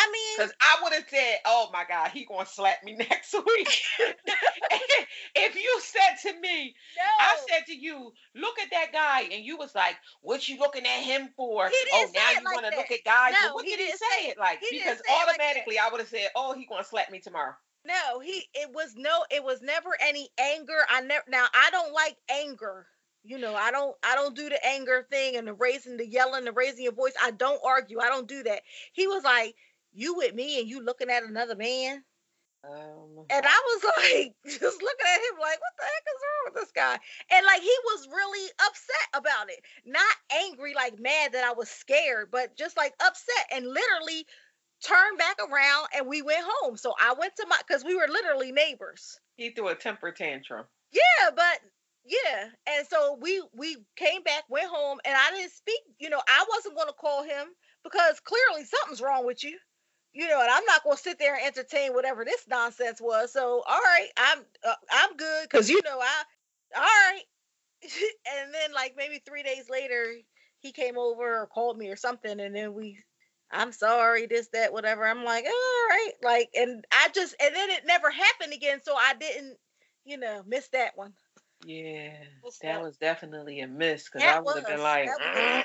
[0.00, 3.34] I mean, because I would have said, "Oh my God, he gonna slap me next
[3.34, 3.82] week."
[5.34, 7.02] if you said to me, no.
[7.20, 10.86] I said to you, "Look at that guy," and you was like, "What you looking
[10.86, 13.34] at him for?" oh, now you like want to look at guys.
[13.44, 14.60] No, what he did he say it like?
[14.70, 18.44] Because automatically, like I would have said, "Oh, he gonna slap me tomorrow." No, he.
[18.54, 19.24] It was no.
[19.30, 20.78] It was never any anger.
[20.88, 21.24] I never.
[21.28, 22.86] Now I don't like anger
[23.22, 26.44] you know i don't i don't do the anger thing and the raising the yelling
[26.44, 29.54] the raising your voice i don't argue i don't do that he was like
[29.92, 32.02] you with me and you looking at another man
[32.62, 36.44] um, and I was like, just looking at him like, what the heck is wrong
[36.44, 36.98] with this guy?
[37.32, 39.60] And like, he was really upset about it.
[39.86, 44.26] Not angry, like mad that I was scared, but just like upset and literally
[44.84, 46.76] turned back around and we went home.
[46.76, 49.18] So I went to my, because we were literally neighbors.
[49.36, 50.66] He threw a temper tantrum.
[50.92, 51.60] Yeah, but
[52.10, 56.20] yeah and so we we came back went home and i didn't speak you know
[56.28, 57.46] i wasn't going to call him
[57.84, 59.56] because clearly something's wrong with you
[60.12, 63.32] you know and i'm not going to sit there and entertain whatever this nonsense was
[63.32, 66.22] so all right i'm uh, i'm good because you know i
[66.76, 67.22] all right
[68.42, 70.14] and then like maybe three days later
[70.60, 72.98] he came over or called me or something, and then we,
[73.50, 75.06] I'm sorry, this, that, whatever.
[75.06, 78.94] I'm like, all right, like, and I just, and then it never happened again, so
[78.94, 79.56] I didn't,
[80.04, 81.14] you know, miss that one.
[81.66, 85.08] Yeah, What's that was definitely a miss because I would have been like,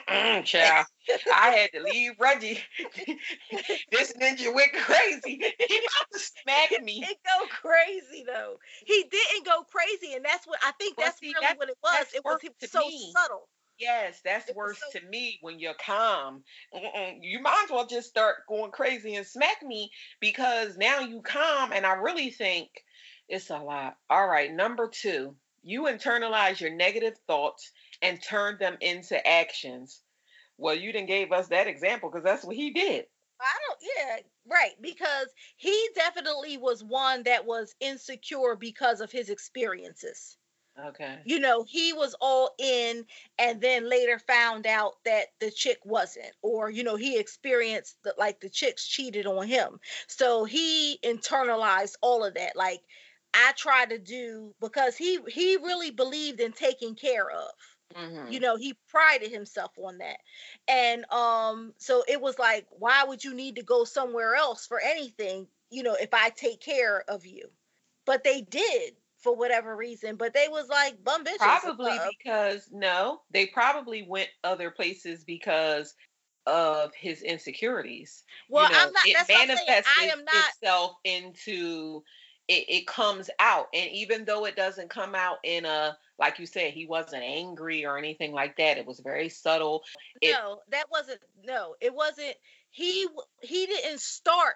[0.10, 0.86] mm child.
[1.34, 2.60] I had to leave Reggie.
[3.92, 5.42] this ninja went crazy.
[5.68, 7.02] He about to smack me.
[7.08, 8.58] It go crazy though.
[8.86, 10.98] He didn't go crazy, and that's what I think.
[10.98, 12.08] Well, That's see, really that's- what it was.
[12.14, 13.14] It was worse was to so me.
[13.16, 13.48] subtle.
[13.80, 16.44] Yes, that's It worse so- to me when you're calm.
[16.74, 17.18] Mm-mm.
[17.22, 21.72] You might as well just start going crazy and smack me because now you calm,
[21.72, 22.70] and I really think
[23.30, 23.96] it's a lot.
[24.10, 30.02] All right, number two, you internalize your negative thoughts and turn them into actions.
[30.58, 33.06] Well, you didn't gave us that example because that's what he did.
[33.42, 33.80] I don't.
[33.98, 34.18] Yeah,
[34.50, 34.76] right.
[34.80, 40.38] Because he definitely was one that was insecure because of his experiences.
[40.88, 41.20] Okay.
[41.26, 43.06] You know, he was all in,
[43.40, 48.20] and then later found out that the chick wasn't, or you know, he experienced that
[48.20, 49.80] like the chicks cheated on him.
[50.08, 52.58] So he internalized all of that.
[52.58, 52.82] Like
[53.36, 57.52] I try to do because he he really believed in taking care of.
[57.96, 58.32] Mhm.
[58.32, 60.18] you know he prided himself on that
[60.68, 64.80] and um so it was like why would you need to go somewhere else for
[64.80, 67.52] anything you know if i take care of you
[68.06, 73.22] but they did for whatever reason but they was like bum bitches Probably because no,
[73.30, 75.94] they probably went other places because
[76.46, 78.24] of his insecurities.
[78.50, 82.04] well you know, i'm not it that's what i'm saying i am not itself into
[82.48, 86.46] it, it comes out and even though it doesn't come out in a like you
[86.46, 89.84] said he wasn't angry or anything like that it was very subtle
[90.22, 92.36] it- no that wasn't no it wasn't
[92.72, 93.08] he
[93.42, 94.56] he didn't start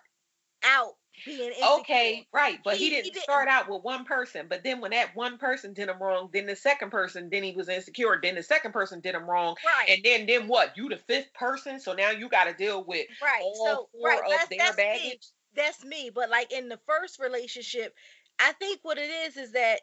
[0.63, 0.91] out
[1.25, 1.65] being insecure.
[1.79, 4.81] okay right but he, He- he didn't didn't- start out with one person but then
[4.81, 8.19] when that one person did him wrong then the second person then he was insecure
[8.21, 9.89] then the second person did him wrong right.
[9.89, 10.77] and then then what?
[10.77, 14.09] You the fifth person so now you got to deal with right all so four
[14.09, 17.93] right of that's, their that's baggage that's me but like in the first relationship
[18.39, 19.79] i think what it is is that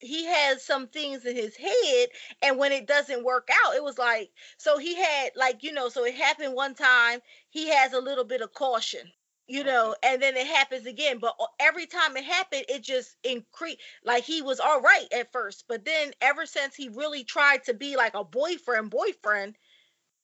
[0.00, 2.08] he has some things in his head
[2.42, 5.88] and when it doesn't work out it was like so he had like you know
[5.88, 9.02] so it happened one time he has a little bit of caution
[9.46, 9.68] you mm-hmm.
[9.68, 14.24] know and then it happens again but every time it happened it just increased like
[14.24, 17.96] he was all right at first but then ever since he really tried to be
[17.96, 19.54] like a boyfriend boyfriend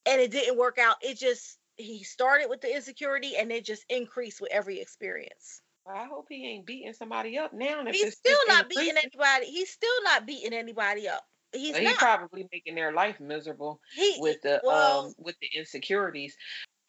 [0.06, 3.84] and it didn't work out it just he started with the insecurity and it just
[3.88, 8.38] increased with every experience i hope he ain't beating somebody up now if he's still
[8.48, 12.92] not beating anybody he's still not beating anybody up he's he's not probably making their
[12.92, 16.36] life miserable he with the well um with the insecurities.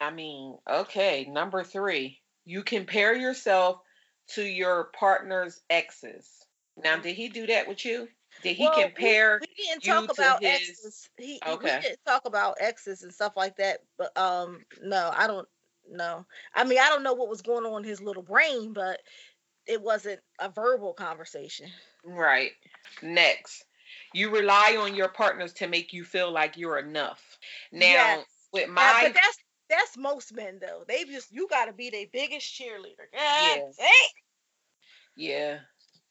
[0.00, 2.20] I mean, okay, number 3.
[2.44, 3.80] You compare yourself
[4.34, 6.28] to your partner's exes.
[6.76, 8.08] Now, did he do that with you?
[8.42, 11.58] Did he well, compare we, didn't you talk about his- exes he Okay.
[11.62, 15.48] we didn't talk about exes and stuff like that but um no i don't
[15.90, 16.24] know
[16.54, 19.00] i mean i don't know what was going on in his little brain but
[19.66, 21.68] it wasn't a verbal conversation
[22.04, 22.52] right?
[23.02, 23.64] Next.
[24.12, 27.38] You rely on your partners to make you feel like you're enough.
[27.72, 28.50] Now, Yes.
[28.52, 31.90] with Yeah, my but that's that's most men though they just you got to be
[31.90, 34.08] their biggest cheerleader God dang.
[35.16, 35.60] yeah,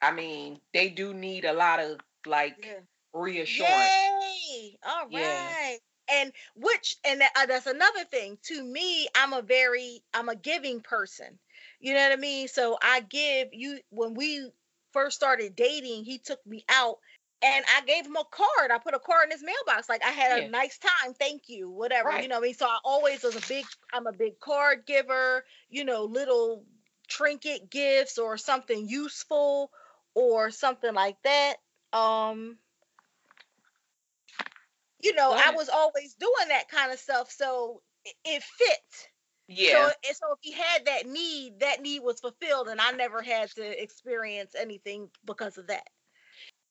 [0.01, 2.79] I mean, they do need a lot of like Yeah.
[3.13, 3.91] reassurance.
[3.91, 4.77] Yay!
[4.85, 5.11] All right.
[5.11, 5.75] Yeah.
[6.09, 8.37] And which and uh, that's another thing.
[8.43, 11.37] To me, I'm a very I'm a giving person.
[11.79, 12.47] You know what I mean?
[12.47, 14.49] So I give you when we
[14.93, 16.97] first started dating, he took me out
[17.41, 18.71] and I gave him a card.
[18.71, 19.89] I put a card in his mailbox.
[19.89, 20.45] Like I had Yeah.
[20.45, 22.09] a nice time, thank you, whatever.
[22.09, 22.23] Right.
[22.23, 22.55] You know what I mean?
[22.55, 26.63] So I always was a big I'm a big card giver, you know, little
[27.07, 29.71] trinket gifts or something useful
[30.13, 31.57] or something like that.
[31.97, 32.59] Um
[35.01, 39.09] you know, I was always doing that kind of stuff, so it, it fit.
[39.47, 39.89] Yeah.
[39.89, 43.21] So, and so if he had that need, that need was fulfilled, and I never
[43.21, 45.87] had to experience anything because of that.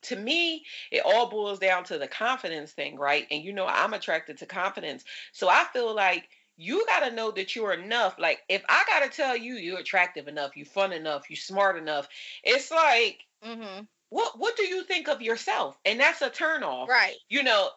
[0.03, 3.27] to me, it all boils down to the confidence thing, right?
[3.31, 5.05] And you know, I'm attracted to confidence.
[5.33, 8.19] So I feel like you got to know that you're enough.
[8.19, 11.77] Like, if I got to tell you you're attractive enough, you're fun enough, you're smart
[11.77, 12.09] enough,
[12.45, 13.85] it's like, Mm-hmm.
[14.11, 15.77] What what do you think of yourself?
[15.85, 16.89] And that's a turn off.
[16.89, 17.17] Right.
[17.29, 17.71] You know,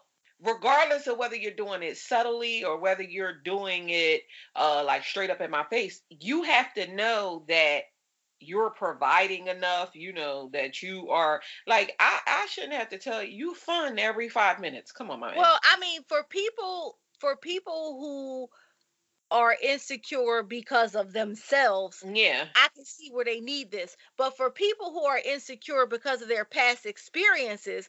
[0.44, 4.22] regardless of whether you're doing it subtly or whether you're doing it
[4.56, 7.84] uh like straight up in my face, you have to know that
[8.42, 13.24] you're providing enough, you know, that you are like I, I shouldn't have to tell
[13.24, 14.92] you you fun every five minutes.
[14.92, 18.50] Come on, my Well, I mean, for people, for people who
[19.32, 22.46] are insecure because of themselves, yeah.
[22.56, 23.96] I can see where they need this.
[24.18, 27.88] But for people who are insecure because of their past experiences,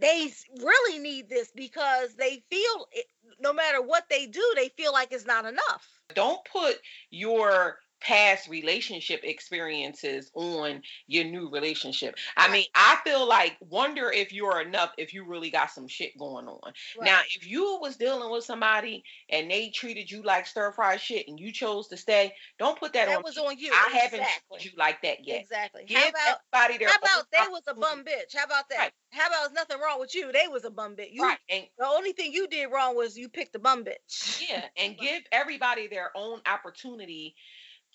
[0.00, 3.06] they really need this because they feel it,
[3.40, 5.86] no matter what they do, they feel like it's not enough.
[6.14, 6.76] Don't put
[7.10, 12.16] your past relationship experiences on your new relationship.
[12.36, 16.16] I mean, I feel like wonder if you're enough if you really got some shit
[16.18, 16.72] going on.
[16.98, 17.06] Right.
[17.06, 21.26] Now, if you was dealing with somebody and they treated you like stir fry shit
[21.28, 23.22] and you chose to stay, don't put that, that on.
[23.24, 23.72] was on you.
[23.72, 24.18] I exactly.
[24.18, 25.40] haven't treated you like that yet.
[25.40, 25.84] Exactly.
[25.86, 28.36] Give how about, everybody their How about they was a bum bitch?
[28.36, 28.78] How about that?
[28.78, 28.92] Right.
[29.12, 30.30] How about there's nothing wrong with you?
[30.30, 31.10] They was a bum bitch.
[31.12, 31.38] You, right.
[31.48, 34.42] And, the only thing you did wrong was you picked the bum bitch.
[34.46, 37.34] Yeah, and give everybody their own opportunity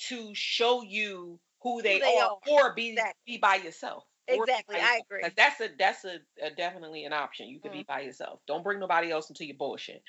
[0.08, 3.14] to show you who they, who they are, are, or be exactly.
[3.26, 4.04] be by yourself.
[4.28, 5.30] Exactly, by I agree.
[5.36, 7.48] That's a that's a, a, definitely an option.
[7.48, 7.80] You can mm-hmm.
[7.80, 8.40] be by yourself.
[8.48, 10.04] Don't bring nobody else into your bullshit.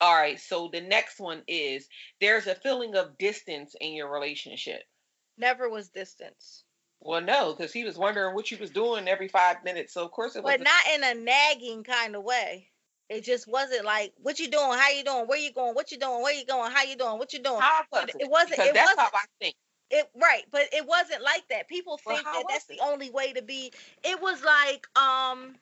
[0.00, 0.38] All right.
[0.38, 1.88] So the next one is
[2.20, 4.82] there's a feeling of distance in your relationship.
[5.38, 6.64] Never was distance.
[7.00, 9.94] Well, no, because he was wondering what you was doing every five minutes.
[9.94, 10.52] So of course it was.
[10.52, 12.68] But not in a nagging kind of way.
[13.08, 14.78] It just wasn't like, "What you doing?
[14.78, 15.26] How you doing?
[15.26, 15.74] Where you going?
[15.74, 16.22] What you doing?
[16.22, 16.72] Where you going?
[16.72, 17.18] How you doing?
[17.18, 18.16] What you doing?" How was it?
[18.20, 18.50] it wasn't.
[18.52, 19.54] Because it that's wasn't, how I think.
[19.90, 21.68] It right, but it wasn't like that.
[21.68, 22.78] People think well, that that's it?
[22.78, 23.72] the only way to be.
[24.02, 25.54] It was like, um,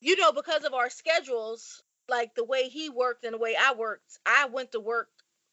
[0.00, 3.74] you know, because of our schedules, like the way he worked and the way I
[3.74, 5.08] worked, I went to work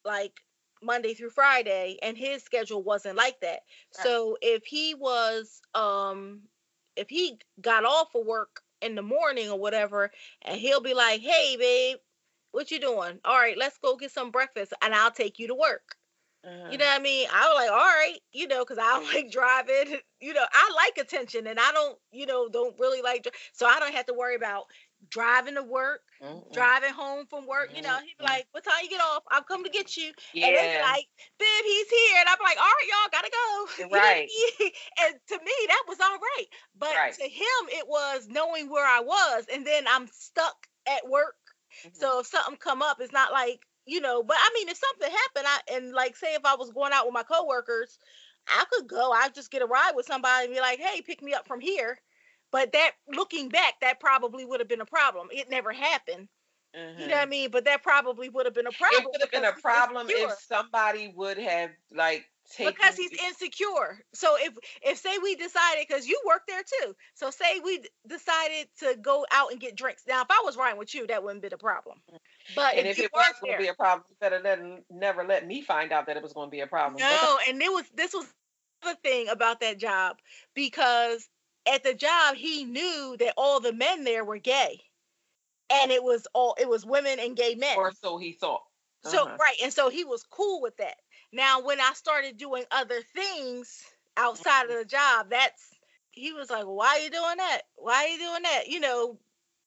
[0.05, 0.41] like
[0.83, 3.61] Monday through Friday, and his schedule wasn't like that.
[3.97, 4.03] Right.
[4.03, 6.41] So if he was, um,
[6.95, 10.11] if he got off of work in the morning or whatever,
[10.41, 11.97] and he'll be like, "Hey, babe,
[12.51, 13.19] what you doing?
[13.25, 15.95] All right, let's go get some breakfast, and I'll take you to work."
[16.45, 16.69] Uh-huh.
[16.71, 17.27] You know what I mean?
[17.33, 19.99] I was like, all right, you know, because I like driving.
[20.21, 23.27] You know, I like attention, and I don't, you know, don't really like.
[23.53, 24.65] So I don't have to worry about
[25.07, 27.71] driving to work, mm driving home from work.
[27.75, 29.23] You know, he'd be like, "What time you get off?
[29.31, 30.47] I'm coming to get you." Yeah.
[30.47, 33.89] And they'd be like, "Babe, he's here," and I'm like, "All right, y'all gotta go."
[33.99, 34.29] Right.
[35.01, 36.47] and to me, that was all right,
[36.77, 37.13] but right.
[37.13, 41.35] to him, it was knowing where I was, and then I'm stuck at work.
[41.85, 41.99] Mm-hmm.
[41.99, 45.09] So if something come up, it's not like you know, but I mean, if something
[45.09, 47.97] happened, I and like say if I was going out with my coworkers,
[48.47, 49.11] I could go.
[49.11, 51.59] I just get a ride with somebody and be like, "Hey, pick me up from
[51.59, 51.99] here."
[52.51, 55.27] But that looking back, that probably would have been a problem.
[55.31, 56.27] It never happened.
[56.75, 57.01] Mm-hmm.
[57.01, 57.29] You know what I mm-hmm.
[57.29, 57.51] mean?
[57.51, 59.03] But that probably would have been a problem.
[59.03, 62.25] It would have been a problem if somebody would have like
[62.55, 64.03] taken because he's insecure.
[64.13, 68.67] So if if say we decided because you work there too, so say we decided
[68.79, 70.03] to go out and get drinks.
[70.07, 71.97] Now, if I was riding with you, that wouldn't be a problem.
[72.55, 75.47] But and if, if it was going to be a problem, better than never let
[75.47, 76.99] me find out that it was going to be a problem.
[76.99, 78.25] No, and it was this was
[78.83, 80.17] the thing about that job
[80.53, 81.27] because
[81.69, 84.81] at the job he knew that all the men there were gay,
[85.69, 87.77] and it was all it was women and gay men.
[87.77, 88.63] Or so he thought.
[89.05, 89.11] Uh-huh.
[89.11, 90.95] So right, and so he was cool with that.
[91.31, 93.83] Now, when I started doing other things
[94.17, 94.79] outside of mm-hmm.
[94.79, 95.63] the job, that's
[96.11, 97.61] he was like, "Why are you doing that?
[97.75, 99.17] Why are you doing that?" You know,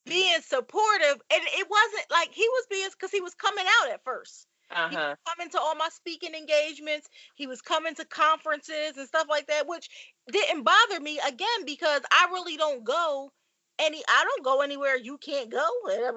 [0.04, 4.04] being supportive, and it wasn't like he was being because he was coming out at
[4.04, 5.14] 1st uh-huh.
[5.28, 7.08] coming to all my speaking engagements.
[7.34, 9.88] He was coming to conferences and stuff like that, which
[10.30, 13.30] didn't bother me again because I really don't go
[13.78, 14.02] any.
[14.08, 15.66] I don't go anywhere you can't go.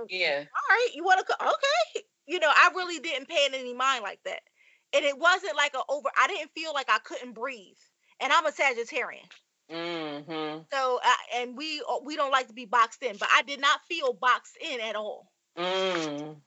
[0.10, 0.40] Yeah.
[0.40, 1.34] All right, you want to?
[1.42, 2.06] Okay.
[2.28, 4.42] You know, I really didn't pay it any mind like that,
[4.94, 6.10] and it wasn't like a over.
[6.20, 7.78] I didn't feel like I couldn't breathe,
[8.20, 9.28] and I'm a Sagittarian.
[9.72, 10.62] Mm-hmm.
[10.72, 13.80] So, uh, and we we don't like to be boxed in, but I did not
[13.88, 15.32] feel boxed in at all.
[15.58, 16.38] Mm.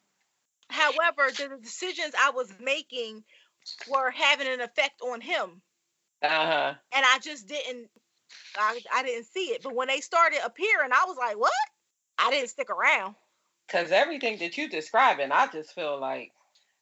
[0.70, 3.24] However, the decisions I was making
[3.90, 5.62] were having an effect on him.
[6.22, 6.74] Uh-huh.
[6.94, 7.88] And I just didn't
[8.56, 9.62] I, I didn't see it.
[9.62, 11.52] But when they started appearing, I was like, what?
[12.18, 13.14] I didn't stick around.
[13.70, 16.32] Cause everything that you describing, I just feel like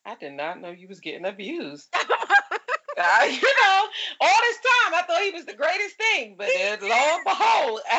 [0.04, 1.88] I did not know you was getting abused.
[1.94, 3.86] uh, you know,
[4.20, 7.80] all this time I thought he was the greatest thing, but then lo and behold,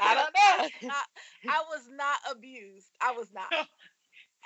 [0.00, 0.90] I don't know.
[0.90, 1.02] I,
[1.48, 2.88] I was not abused.
[3.00, 3.52] I was not.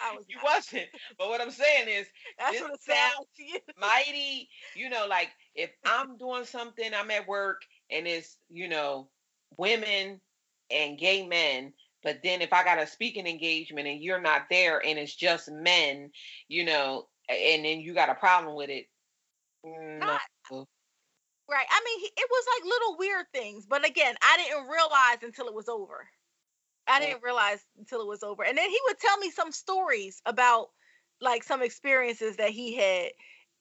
[0.02, 0.44] I was you not.
[0.44, 0.86] wasn't.
[1.18, 2.06] But what I'm saying is
[2.38, 3.26] That's what it sounds
[3.80, 9.08] mighty, you know, like if I'm doing something, I'm at work and it's, you know,
[9.56, 10.20] women
[10.70, 11.72] and gay men,
[12.02, 15.50] but then if I got a speaking engagement and you're not there and it's just
[15.50, 16.10] men,
[16.48, 18.86] you know, and then you got a problem with it.
[19.64, 20.20] Mm, not,
[21.48, 21.66] right.
[21.70, 25.54] I mean, it was like little weird things, but again, I didn't realize until it
[25.54, 26.06] was over.
[26.86, 28.42] I didn't realize until it was over.
[28.44, 30.68] And then he would tell me some stories about
[31.20, 33.10] like some experiences that he had.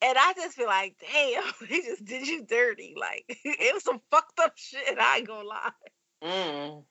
[0.02, 2.96] And I just feel like, damn, he just did you dirty.
[3.00, 4.98] Like it was some fucked up shit.
[5.00, 5.72] I ain't gonna lie.
[6.24, 6.84] Mm.
[6.84, 6.86] And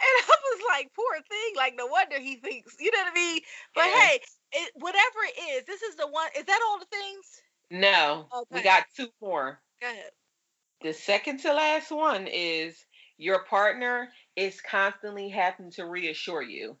[0.00, 1.56] I was like, poor thing.
[1.56, 3.40] Like no wonder he thinks, you know what I mean?
[3.74, 4.00] But yeah.
[4.00, 4.20] hey,
[4.52, 6.28] it, whatever it is, this is the one.
[6.36, 7.42] Is that all the things?
[7.70, 8.56] No, okay.
[8.56, 9.60] we got two more.
[9.80, 10.10] Go ahead.
[10.82, 12.84] The second to last one is
[13.16, 16.76] your partner is constantly having to reassure you.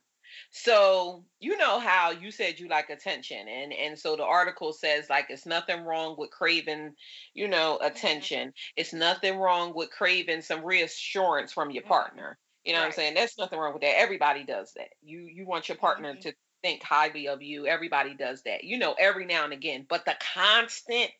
[0.50, 5.10] So you know how you said you like attention, and and so the article says
[5.10, 6.94] like it's nothing wrong with craving,
[7.34, 7.86] you know, mm-hmm.
[7.86, 8.48] attention.
[8.48, 8.72] Mm-hmm.
[8.76, 11.92] It's nothing wrong with craving some reassurance from your mm-hmm.
[11.92, 12.38] partner.
[12.64, 12.84] You know right.
[12.84, 13.14] what I'm saying?
[13.14, 13.98] That's nothing wrong with that.
[13.98, 14.88] Everybody does that.
[15.02, 16.20] You you want your partner mm-hmm.
[16.20, 17.66] to think highly of you.
[17.66, 18.64] Everybody does that.
[18.64, 19.86] You know, every now and again.
[19.88, 21.10] But the constant,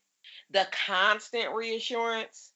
[0.51, 2.52] the constant reassurance,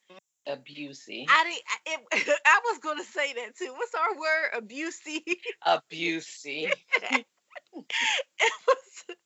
[0.48, 1.26] abusey.
[1.28, 2.02] I didn't.
[2.12, 3.72] It, I was going to say that too.
[3.76, 4.62] What's our word?
[4.62, 5.22] Abusey.
[5.66, 6.72] Abusey.
[7.12, 9.16] it was.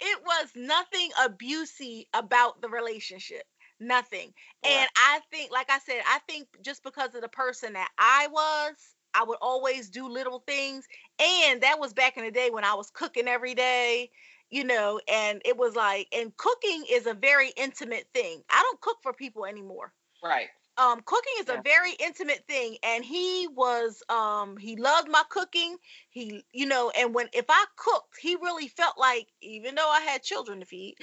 [0.00, 3.44] It was nothing abusey about the relationship.
[3.78, 4.32] Nothing.
[4.64, 4.72] Right.
[4.72, 8.28] And I think, like I said, I think just because of the person that I
[8.30, 8.74] was,
[9.14, 10.86] I would always do little things.
[11.20, 14.10] And that was back in the day when I was cooking every day,
[14.50, 18.42] you know, and it was like, and cooking is a very intimate thing.
[18.50, 19.92] I don't cook for people anymore.
[20.22, 20.48] Right.
[20.78, 21.58] Um, cooking is yeah.
[21.58, 25.76] a very intimate thing, and he was um he loved my cooking.
[26.08, 30.00] He, you know, and when if I cooked, he really felt like, even though I
[30.00, 30.96] had children to feed,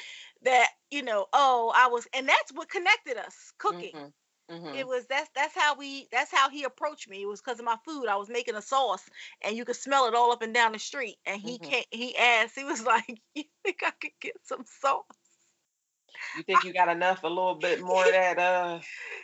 [0.43, 3.93] that you know, oh, I was, and that's what connected us, cooking.
[3.93, 4.07] Mm-hmm.
[4.49, 4.76] Mm-hmm.
[4.76, 7.22] It was that's that's how we that's how he approached me.
[7.22, 8.07] It was because of my food.
[8.07, 9.07] I was making a sauce,
[9.43, 11.17] and you could smell it all up and down the street.
[11.28, 11.70] And he mm-hmm.
[11.70, 11.86] can't.
[11.91, 12.55] He asked.
[12.55, 15.05] He was like, "You think I could get some sauce?"
[16.38, 17.24] You think you got enough?
[17.24, 18.38] A little bit more of that.
[18.38, 18.80] Uh.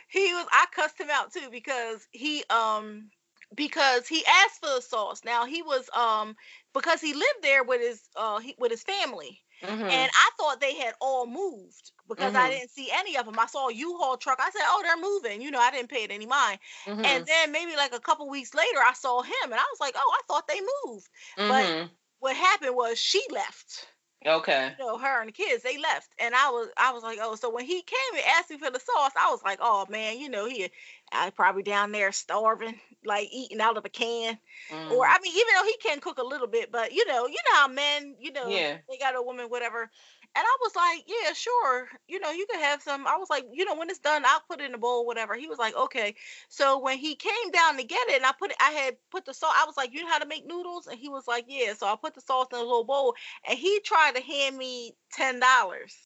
[0.08, 0.46] He was.
[0.52, 3.10] I cussed him out too because he um
[3.54, 5.22] because he asked for the sauce.
[5.24, 6.36] Now he was um
[6.74, 9.40] because he lived there with his uh he, with his family.
[9.62, 9.84] Mm-hmm.
[9.84, 12.44] And I thought they had all moved because mm-hmm.
[12.44, 13.38] I didn't see any of them.
[13.38, 14.38] I saw a U-Haul truck.
[14.38, 16.58] I said, "Oh, they're moving." You know, I didn't pay it any mind.
[16.84, 17.04] Mm-hmm.
[17.04, 19.94] And then maybe like a couple weeks later, I saw him, and I was like,
[19.96, 21.86] "Oh, I thought they moved." But mm-hmm.
[22.18, 23.88] what happened was she left.
[24.26, 24.72] Okay.
[24.78, 26.08] You know, her and the kids, they left.
[26.18, 28.70] And I was I was like, oh, so when he came and asked me for
[28.70, 30.68] the sauce, I was like, oh man, you know, he
[31.12, 34.38] I probably down there starving, like eating out of a can.
[34.70, 34.90] Mm.
[34.90, 37.36] Or I mean, even though he can cook a little bit, but you know, you
[37.48, 38.78] know how men, you know, yeah.
[38.88, 39.90] they got a woman, whatever.
[40.36, 41.88] And I was like, yeah, sure.
[42.08, 43.06] You know, you can have some.
[43.06, 45.34] I was like, you know, when it's done, I'll put it in a bowl, whatever.
[45.34, 46.14] He was like, okay.
[46.48, 49.24] So when he came down to get it, and I put it, I had put
[49.24, 49.54] the salt.
[49.56, 50.86] I was like, you know how to make noodles?
[50.86, 51.72] And he was like, yeah.
[51.74, 53.14] So I put the sauce in a little bowl,
[53.48, 55.96] and he tried to hand me ten dollars.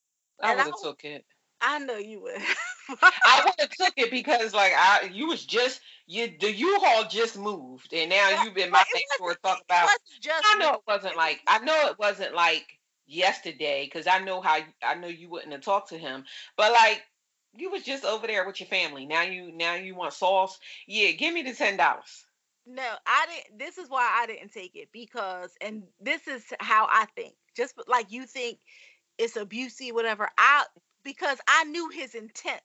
[0.41, 1.25] I would have took it.
[1.61, 2.41] I know you would.
[3.25, 7.37] I would have took it because like I you was just you the U-Haul just
[7.37, 9.89] moved and now you've been my next door talk about
[10.43, 12.65] I know it wasn't like I know it wasn't like
[13.11, 16.23] yesterday because I know how I know you wouldn't have talked to him,
[16.57, 17.03] but like
[17.53, 19.05] you was just over there with your family.
[19.05, 20.57] Now you now you want sauce.
[20.87, 22.25] Yeah, give me the ten dollars.
[22.65, 23.59] No, I didn't.
[23.59, 27.33] This is why I didn't take it because, and this is how I think.
[27.55, 28.59] Just like you think
[29.17, 30.29] it's abusive, whatever.
[30.37, 30.65] I
[31.03, 32.61] because I knew his intent.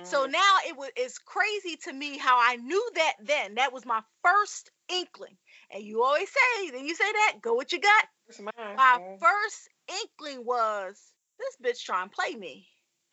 [0.00, 0.06] Mm.
[0.06, 3.54] So now it was it's crazy to me how I knew that then.
[3.54, 5.36] That was my first inkling.
[5.70, 8.44] And you always say, then you say that, go with your gut.
[8.76, 11.00] My first inkling was
[11.38, 12.66] this bitch trying to play me.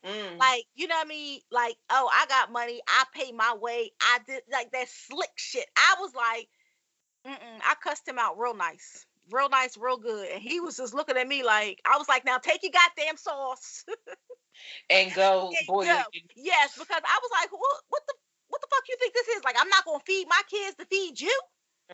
[0.06, 0.38] Mm.
[0.38, 1.40] Like, you know what I mean?
[1.52, 2.82] Like, oh, I got money.
[2.88, 3.92] I pay my way.
[4.02, 5.66] I did like that slick shit.
[5.78, 6.50] I was like,
[7.26, 7.60] Mm-mm.
[7.62, 9.06] I cussed him out real nice.
[9.32, 10.30] Real nice, real good.
[10.30, 13.16] And he was just looking at me like, I was like, now take your goddamn
[13.16, 13.86] sauce.
[14.90, 15.86] and go, boy.
[15.86, 16.02] Go.
[16.36, 18.14] Yes, because I was like, what, what the
[18.50, 19.44] what the fuck you think this is?
[19.44, 21.42] Like, I'm not gonna feed my kids to feed you.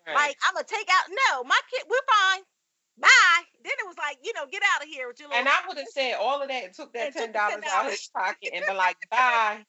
[0.07, 0.15] Right.
[0.15, 1.09] Like, I'm gonna take out.
[1.09, 2.43] No, my kid, we're fine
[2.99, 3.43] bye.
[3.63, 5.77] Then it was like, you know, get out of here with your And I would
[5.77, 8.65] have said all of that and took that ten dollars out of his pocket and
[8.65, 9.63] been like, bye.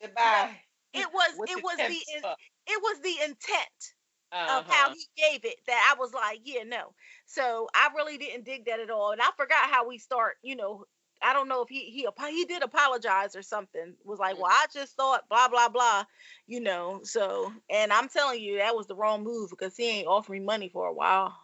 [0.00, 0.56] Goodbye.
[0.92, 2.28] It was it was the
[2.66, 3.94] it was the intent
[4.32, 4.60] uh-huh.
[4.60, 6.92] of how he gave it that I was like, yeah, no.
[7.26, 9.12] So I really didn't dig that at all.
[9.12, 10.84] And I forgot how we start, you know,
[11.22, 13.94] I don't know if he he he did apologize or something.
[14.04, 16.04] Was like, well, I just thought blah blah blah,
[16.46, 17.00] you know.
[17.02, 20.68] So, and I'm telling you, that was the wrong move because he ain't offering money
[20.68, 21.34] for a while.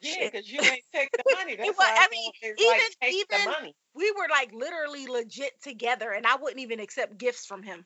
[0.00, 1.56] Yeah, because you ain't take the money.
[1.56, 2.66] That's was, I mean, even
[3.02, 7.62] like, even we were like literally legit together, and I wouldn't even accept gifts from
[7.62, 7.84] him.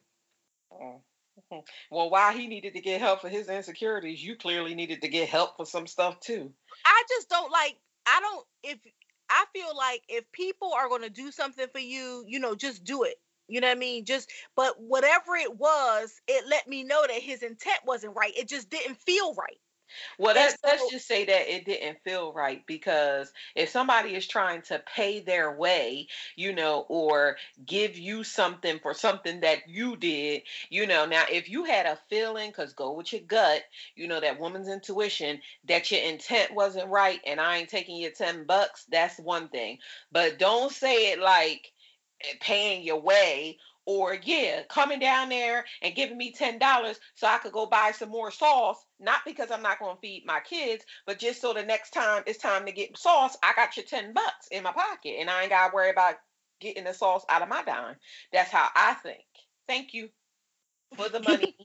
[0.72, 1.02] Oh.
[1.90, 5.28] Well, while he needed to get help for his insecurities, you clearly needed to get
[5.28, 6.52] help for some stuff too.
[6.84, 7.76] I just don't like.
[8.06, 8.46] I don't.
[8.62, 8.78] If
[9.30, 12.84] I feel like if people are going to do something for you, you know, just
[12.84, 13.16] do it.
[13.48, 14.04] You know what I mean?
[14.04, 18.36] Just, but whatever it was, it let me know that his intent wasn't right.
[18.36, 19.58] It just didn't feel right.
[20.18, 24.26] Well, let's, so, let's just say that it didn't feel right because if somebody is
[24.26, 27.36] trying to pay their way, you know, or
[27.66, 31.99] give you something for something that you did, you know, now if you had a
[32.09, 33.62] feeling, because go with your gut,
[33.97, 38.12] you know, that woman's intuition, that your intent wasn't right and I ain't taking your
[38.12, 39.78] 10 bucks, that's one thing.
[40.12, 41.72] But don't say it like
[42.22, 43.59] eh, paying your way
[43.91, 48.09] or yeah, coming down there and giving me $10 so I could go buy some
[48.09, 51.64] more sauce, not because I'm not going to feed my kids, but just so the
[51.64, 55.16] next time it's time to get sauce, I got your 10 bucks in my pocket
[55.18, 56.14] and I ain't got to worry about
[56.61, 57.97] getting the sauce out of my dime.
[58.32, 59.24] That's how I think.
[59.66, 60.09] Thank you
[60.97, 61.57] for the money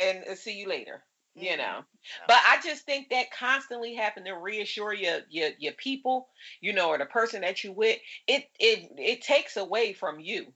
[0.00, 1.04] and uh, see you later
[1.34, 1.80] you know
[2.26, 6.28] but i just think that constantly having to reassure your your your people
[6.60, 10.52] you know or the person that you with it it it takes away from you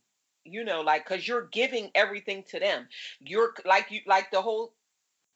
[0.47, 2.87] you know like because you're giving everything to them
[3.21, 4.73] you're like you like the whole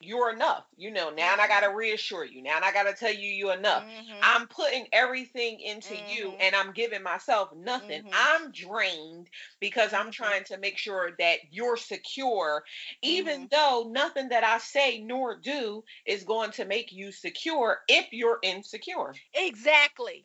[0.01, 0.65] you're enough.
[0.77, 2.43] You know, now I got to reassure you.
[2.43, 3.85] Now I got to tell you you're enough.
[3.85, 4.19] Mm-hmm.
[4.23, 6.09] I'm putting everything into mm-hmm.
[6.11, 8.05] you and I'm giving myself nothing.
[8.05, 8.15] Mm-hmm.
[8.15, 9.29] I'm drained
[9.61, 10.11] because I'm mm-hmm.
[10.11, 12.65] trying to make sure that you're secure,
[13.03, 13.47] even mm-hmm.
[13.51, 18.39] though nothing that I say nor do is going to make you secure if you're
[18.43, 19.15] insecure.
[19.35, 20.25] Exactly.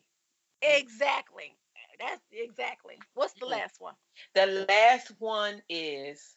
[0.64, 0.80] Mm.
[0.80, 1.54] Exactly.
[1.98, 2.96] That's exactly.
[3.14, 3.94] What's the last one?
[4.34, 6.36] The last one is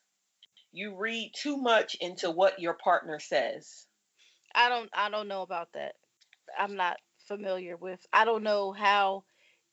[0.72, 3.86] you read too much into what your partner says.
[4.56, 5.94] I don't I don't know about that.
[6.58, 8.00] I'm not familiar with.
[8.14, 9.24] I don't know how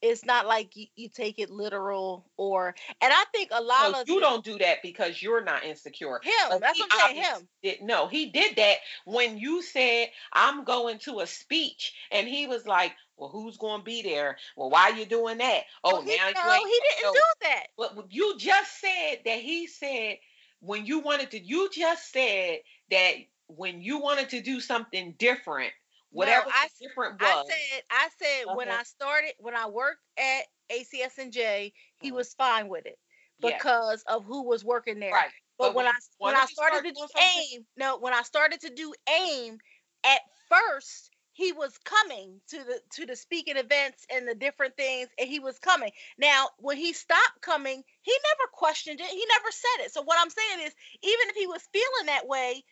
[0.02, 4.00] it's not like you, you take it literal or and I think a lot no,
[4.00, 6.20] of you don't do that because you're not insecure.
[6.22, 7.22] Him, but that's what I'm saying.
[7.22, 7.48] Him.
[7.62, 12.46] Did, no, he did that when you said I'm going to a speech and he
[12.46, 14.36] was like, well, who's going to be there?
[14.56, 15.62] Well, why are you doing that?
[15.82, 17.66] Oh, well, he, now no, he didn't do that.
[17.76, 20.18] But you just said that he said
[20.60, 22.58] when you wanted to, you just said
[22.90, 23.12] that
[23.48, 25.72] when you wanted to do something different,
[26.16, 27.30] whatever no, I, different was.
[27.30, 28.56] I said, I said uh-huh.
[28.56, 32.16] when I started, when I worked at ACS and J, he uh-huh.
[32.16, 32.98] was fine with it
[33.40, 35.12] because of who was working there.
[35.12, 35.28] Right.
[35.58, 38.60] But, but when, when I when I started to do AIM, no, when I started
[38.62, 39.58] to do AIM,
[40.04, 45.08] at first he was coming to the to the speaking events and the different things
[45.18, 49.50] and he was coming now when he stopped coming he never questioned it he never
[49.50, 52.64] said it so what i'm saying is even if he was feeling that way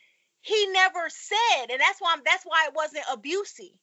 [0.45, 3.75] he never said and that's why I'm, that's why it wasn't abusive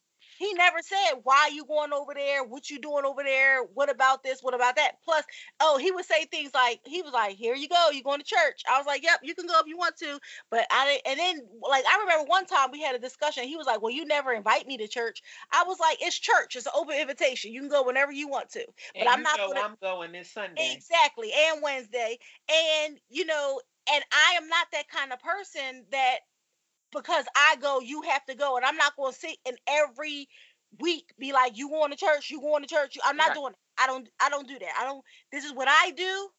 [0.42, 4.24] he never said why you going over there, what you doing over there, what about
[4.24, 4.94] this, what about that.
[5.06, 5.24] Plus,
[5.60, 8.26] oh, he would say things like he was like, "Here you go, you going to
[8.26, 11.02] church." I was like, "Yep, you can go if you want to," but I didn't.
[11.06, 13.44] and then like I remember one time we had a discussion.
[13.44, 16.56] He was like, "Well, you never invite me to church." I was like, "It's church.
[16.56, 17.54] It's an open invitation.
[17.54, 19.38] You can go whenever you want to." But and I'm not.
[19.38, 20.74] Gonna, I'm going this Sunday.
[20.74, 22.18] Exactly, and Wednesday,
[22.50, 23.62] and you know,
[23.94, 26.20] and I am not that kind of person that
[26.92, 28.58] because I go, you have to go.
[28.58, 30.28] And I'm not going to sit in every
[30.80, 32.98] week be like, you going to church, you going to church.
[33.06, 33.36] I'm not right.
[33.36, 33.58] doing it.
[33.82, 34.74] I don't I don't do that.
[34.80, 36.30] I don't this is what I do.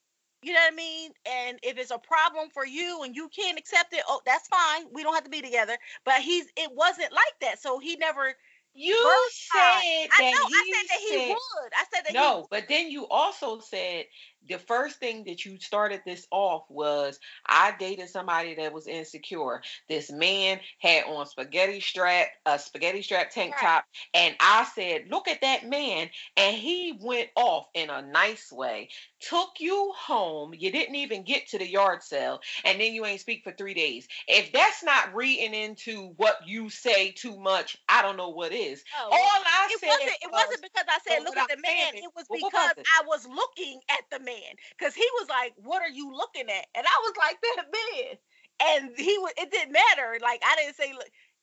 [0.44, 1.11] You know what I mean?
[1.30, 4.86] And if it's a problem for you and you can't accept it, oh, that's fine.
[4.92, 5.76] We don't have to be together.
[6.05, 7.61] But he's it wasn't like that.
[7.61, 8.34] So he never
[8.74, 8.96] you
[9.30, 11.72] said that I know, I said that he said, would.
[11.74, 14.07] I said that no, but then you also said
[14.49, 19.62] the first thing that you started this off was I dated somebody that was insecure.
[19.88, 23.84] This man had on spaghetti strap, a spaghetti strap tank top,
[24.14, 28.88] and I said, "Look at that man!" And he went off in a nice way,
[29.20, 30.55] took you home.
[30.55, 33.74] You didn't even get to the yard sale, and then you ain't speak for three
[33.74, 34.09] days.
[34.26, 38.82] If that's not reading into what you say too much, I don't know what is.
[38.99, 40.11] Oh, All I it said wasn't.
[40.22, 43.26] It wasn't because I said, "Look at the man." It was because was I was
[43.26, 46.87] looking at the man man because he was like, "What are you looking at?" And
[46.87, 48.16] I was like, "That man."
[48.61, 49.33] And he was.
[49.37, 50.18] It didn't matter.
[50.20, 50.93] Like I didn't say,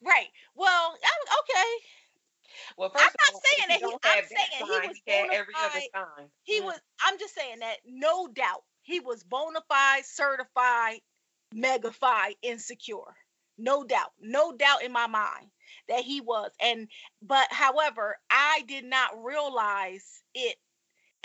[0.01, 0.27] right.
[0.55, 1.71] Well, I was okay.
[2.77, 3.97] Well, first I'm not all, saying that he.
[4.03, 6.29] I'm saying he was bona every other time.
[6.43, 6.65] He mm.
[6.65, 6.79] was.
[7.05, 11.01] I'm just saying that no doubt he was bona fide, certified,
[11.53, 13.15] megafied, insecure.
[13.57, 15.47] No doubt, no doubt in my mind
[15.89, 16.51] that he was.
[16.61, 16.87] And
[17.21, 20.55] but however, I did not realize it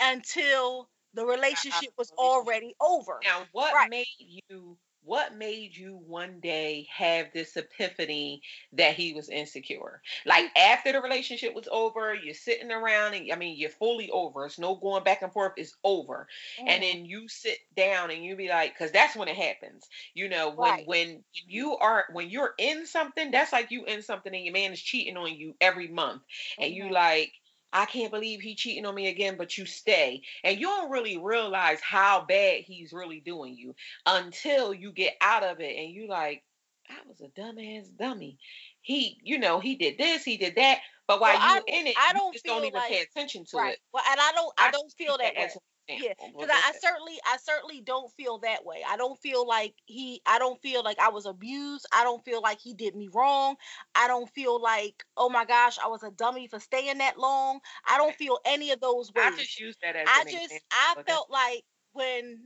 [0.01, 3.19] until the relationship was already over.
[3.23, 3.89] Now, what right.
[3.89, 8.41] made you what made you one day have this epiphany
[8.73, 10.01] that he was insecure?
[10.25, 14.45] Like after the relationship was over, you're sitting around and I mean you're fully over.
[14.45, 16.27] It's no going back and forth, it's over.
[16.59, 16.63] Mm.
[16.67, 19.87] And then you sit down and you be like, because that's when it happens.
[20.15, 20.87] You know, when right.
[20.87, 24.73] when you are when you're in something, that's like you in something and your man
[24.73, 26.23] is cheating on you every month.
[26.57, 26.87] And mm-hmm.
[26.87, 27.31] you like
[27.75, 30.21] I can't believe he cheating on me again, but you stay.
[30.45, 35.43] And you don't really realize how bad he's really doing you until you get out
[35.43, 36.41] of it and you like,
[36.89, 38.37] I was a dumbass dummy.
[38.81, 40.79] He, you know, he did this, he did that.
[41.05, 43.43] But while well, you're in it, I don't you just don't even like, pay attention
[43.51, 43.73] to right.
[43.73, 43.79] it.
[43.93, 45.61] Well, and I don't I, I don't feel that, that way
[45.93, 49.75] yeah because I, I, certainly i certainly don't feel that way i don't feel like
[49.85, 53.09] he i don't feel like i was abused i don't feel like he did me
[53.13, 53.55] wrong
[53.95, 57.59] i don't feel like oh my gosh i was a dummy for staying that long
[57.87, 60.95] i don't feel any of those ways i just use that as i just i
[61.07, 61.63] felt like
[61.93, 62.45] when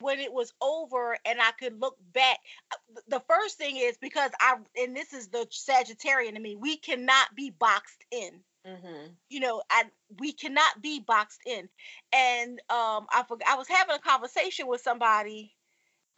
[0.00, 2.38] when it was over and I could look back.
[2.72, 2.76] uh,
[3.08, 6.56] The first thing is because I and this is the Sagittarian to me.
[6.56, 8.42] We cannot be boxed in.
[8.66, 9.12] Mm-hmm.
[9.28, 9.84] You know, I
[10.18, 11.68] we cannot be boxed in.
[12.12, 15.54] And um, I forgot I was having a conversation with somebody,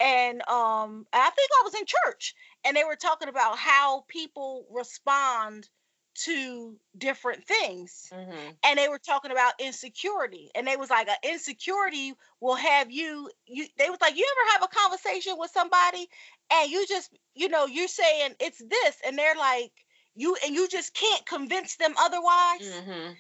[0.01, 2.35] and um, I think I was in church,
[2.65, 5.69] and they were talking about how people respond
[6.25, 8.57] to different things Mm-hmm.
[8.65, 13.31] and they were talking about insecurity and they was like an insecurity will have you
[13.47, 16.07] you they was like you ever have a conversation with somebody
[16.53, 19.73] and you just you know you're saying it's this and they're like
[20.17, 23.13] you and you just can't convince them otherwise Mm-hmm.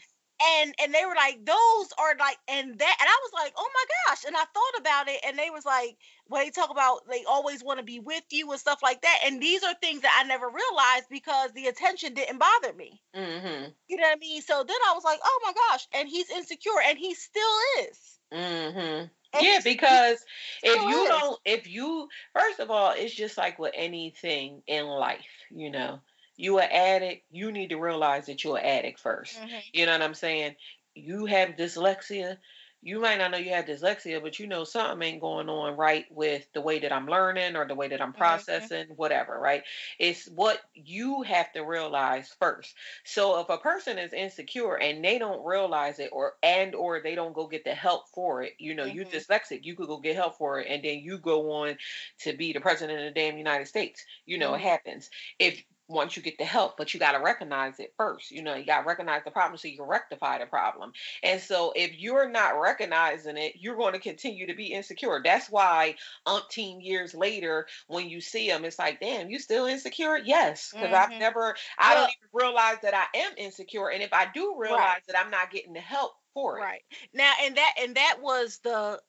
[0.61, 3.69] and and they were like those are like and that and i was like oh
[3.75, 7.01] my gosh and i thought about it and they was like when they talk about
[7.11, 10.03] they always want to be with you and stuff like that and these are things
[10.03, 13.71] that i never realized because the attention didn't bother me Mm-hmm.
[13.89, 14.43] you know what I mean?
[14.43, 17.43] So then I was like, oh my gosh, and he's insecure, and he still
[17.81, 18.19] is.
[18.33, 19.07] Mm-hmm.
[19.41, 20.25] Yeah, because
[20.63, 25.25] if you don't, if you, first of all, it's just like with anything in life,
[25.51, 26.01] you know,
[26.37, 29.67] you an addict, you need to realize that you're an addict 1st Mhm.
[29.73, 30.57] You know what I'm saying?
[30.95, 32.39] You have dyslexia.
[32.83, 36.05] You might not know you have dyslexia, but you know something ain't going on right
[36.11, 38.47] with the way that I'm learning or the way that I'm Mhm.
[38.53, 39.63] processing, whatever, right?
[39.99, 42.77] It's what you have to realize first.
[43.05, 47.15] So if a person is insecure and they don't realize it or and or they
[47.15, 49.07] don't go get the help for it, you know, you Mhm.
[49.07, 51.77] dyslexic, you could go get help for it and then you go on
[52.21, 54.05] to be the president of the damn United States.
[54.27, 55.11] You know, it happens.
[55.39, 58.31] If once you get the help, but you got to recognize it first.
[58.31, 60.93] You know, you got to recognize the problem so you can rectify the problem.
[61.23, 65.21] And so if you're not recognizing it, you're going to continue to be insecure.
[65.23, 70.19] That's why umpteen years later, when you see them, it's like, damn, you still insecure?
[70.19, 70.73] Yes.
[70.73, 71.19] Because I've Mhm.
[71.21, 73.91] never, I Well- don't even realize that I am insecure.
[73.91, 76.63] And if I do realize that I'm not getting the help for it.
[76.63, 76.83] Right
[77.13, 79.03] now, and that and that was the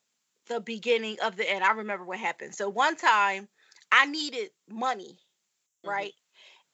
[0.48, 1.64] the beginning of the end.
[1.64, 2.56] I remember what happened.
[2.56, 3.50] So one time,
[3.92, 5.20] I needed money,
[5.84, 5.90] Mhm.
[5.90, 6.14] right?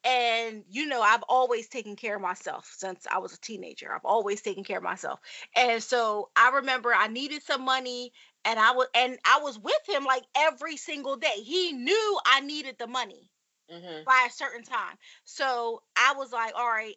[0.05, 3.93] And you know, I've always taken care of myself since I was a teenager.
[3.93, 5.19] I've always taken care of myself.
[5.55, 8.11] And so I remember I needed some money
[8.45, 11.35] and I was and I was with him like every single day.
[11.43, 13.29] He knew I needed the money.
[13.71, 14.03] Mhm.
[14.05, 14.97] by a certain time.
[15.23, 16.95] So I was like, all right,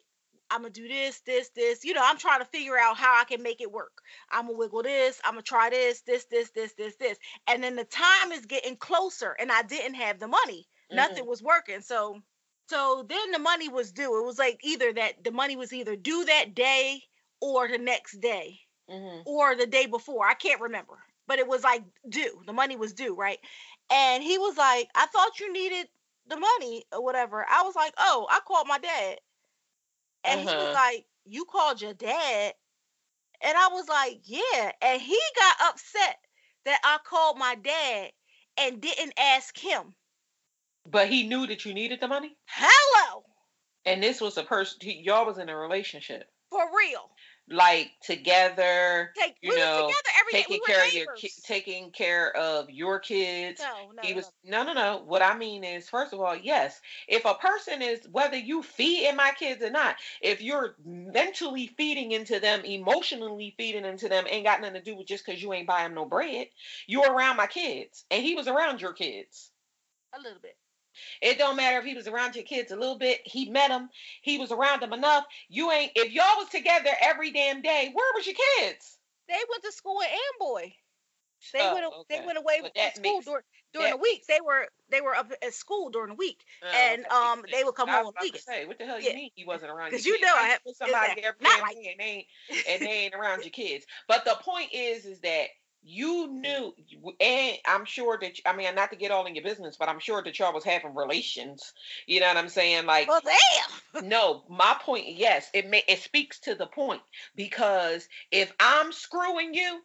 [0.49, 1.83] I'm gonna do this, this, this.
[1.85, 4.01] You know, I'm trying to figure out how I can make it work.
[4.29, 7.17] I'm gonna wiggle this, I'm gonna try this, this, this, this, this, this.
[7.47, 10.67] And then the time is getting closer and I didn't have the money.
[10.91, 11.81] Nothing was working.
[11.81, 12.21] So
[12.67, 14.19] so then the money was due.
[14.19, 17.03] It was like either that the money was either due that day
[17.41, 19.25] or the next day Mhm.
[19.25, 20.27] or the day before.
[20.27, 20.97] I can't remember,
[21.27, 22.43] but it was like due.
[22.45, 23.39] The money was due, right?
[23.91, 25.89] And he was like, I thought you needed
[26.27, 27.45] the money or whatever.
[27.49, 29.19] I was like, oh, I called my dad.
[30.23, 30.73] And he was Uh-huh.
[30.73, 32.53] like, you called your dad?
[33.41, 34.71] And I was like, yeah.
[34.81, 36.17] And he got upset
[36.65, 38.11] that I called my dad
[38.57, 39.95] and didn't ask him.
[40.89, 42.37] But he knew that you needed the money.
[42.47, 43.23] Hello,
[43.85, 46.29] And this was a person, y'all was in a relationship.
[46.49, 47.09] for real.
[47.49, 52.35] Like together, Take You we know, together taking We care of your ki- taking care
[52.35, 53.61] of your kids.
[53.61, 56.81] no, no, he no, no no no what i mean is first of all yes
[57.07, 61.67] if a person is whether you feed in my kids or not if you're mentally
[61.77, 65.41] feeding into them emotionally feeding into them ain't got nothing to do with just because
[65.41, 66.47] you ain't buying no bread
[66.87, 69.51] you're around my kids and he was around your kids
[70.13, 70.57] a little bit.
[71.21, 73.89] It don't matter if he was around your kids a little bit he met them
[74.21, 78.13] he was around them enough you ain't if y'all was together every damn day where
[78.15, 80.71] was your kids They went to school in Amboy.
[81.53, 83.43] They Oh, went a- they went away But from school makes- during
[83.73, 84.25] during the weeks.
[84.27, 86.43] They were they were up at school during the week.
[86.63, 88.45] Oh, And, um, they would come I home on about to weekends.
[88.45, 89.09] Say, what the hell Yeah.
[89.11, 89.91] you mean he wasn't around?
[89.91, 92.05] 'Cause your you know I have- somebody that every not damn like- day and they
[92.05, 92.27] ain't
[92.69, 93.85] and they ain't around your kids.
[94.07, 95.49] But the point is, is that
[95.87, 96.73] you knew,
[97.19, 99.99] and I'm sure that I mean, not to get all in your business, but I'm
[99.99, 101.73] sure that y'all was having relations.
[102.05, 102.85] You know what I'm saying?
[102.85, 103.21] Like, Well,
[103.93, 104.07] damn.
[104.07, 107.01] no, my point, yes, it may it speaks to the point
[107.35, 109.81] because if I'm screwing you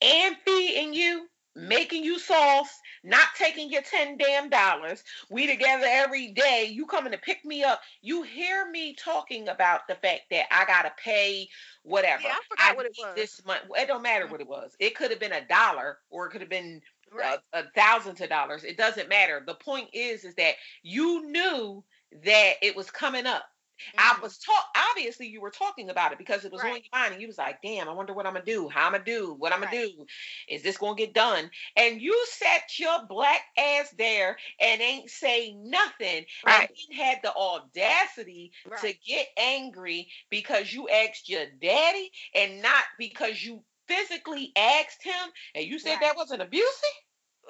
[0.00, 2.70] and feeding you, making you sauce,
[3.02, 7.64] not taking your 10 damn dollars, we together every day, you coming to pick me
[7.64, 11.48] up, you hear me talking about the fact that I gotta pay
[11.82, 12.22] whatever.
[12.22, 13.14] Yeah, I forgot what it was.
[13.16, 14.62] This month, it don't matter what it mm-hmm.
[14.62, 14.76] was.
[14.78, 16.80] It could have been a dollar or it could have been
[17.12, 17.38] uh, Right.
[17.52, 18.62] a, a thousands of dollars.
[18.62, 19.42] It doesn't matter.
[19.44, 21.82] The point is, is that you knew
[22.24, 23.44] that it was coming up.
[23.98, 24.22] I Mhm.
[24.22, 24.64] was talk.
[24.90, 27.38] Obviously, you were talking about it because it was on your mind, and you was
[27.38, 28.68] like, "Damn, I wonder what I'm gonna do.
[28.68, 29.34] How I'm gonna do?
[29.34, 30.06] What I'm gonna do?
[30.48, 35.52] Is this gonna get done?" And you sat your black ass there and ain't say
[35.52, 36.70] nothing, Right.
[36.70, 43.42] and had the audacity to get angry because you asked your daddy and not because
[43.44, 46.00] you physically asked him and you said Right.
[46.00, 46.90] that wasn't abusive?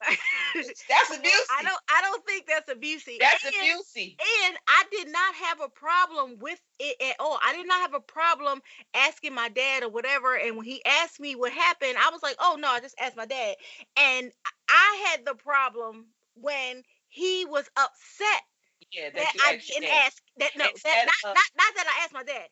[0.89, 1.47] That's abusive.
[1.51, 3.15] I don't I don't think that's abusive.
[3.21, 4.17] That's and, abusive.
[4.45, 7.39] and I did not have a problem with it at all.
[7.45, 8.61] I did not have a problem
[8.95, 10.37] asking my dad or whatever.
[10.37, 13.17] And when he asked me what happened, I was like, oh no, I just asked
[13.17, 13.57] my dad.
[13.97, 14.33] And
[14.69, 18.43] I had the problem when he was upset
[18.93, 21.87] Yeah, that that you I asked didn't ask that no, that not, not not that
[21.87, 22.49] I asked my dad.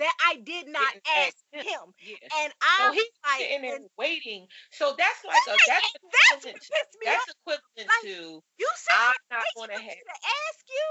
[0.00, 1.92] That I did not ask him.
[2.00, 2.16] Yeah.
[2.42, 4.48] And I So he's like, sitting there waiting.
[4.72, 6.64] So that's like a that's that's equivalent.
[7.04, 10.00] That's equivalent Like, to You said I'm not going to have.
[10.00, 10.16] to
[10.48, 10.86] ask you,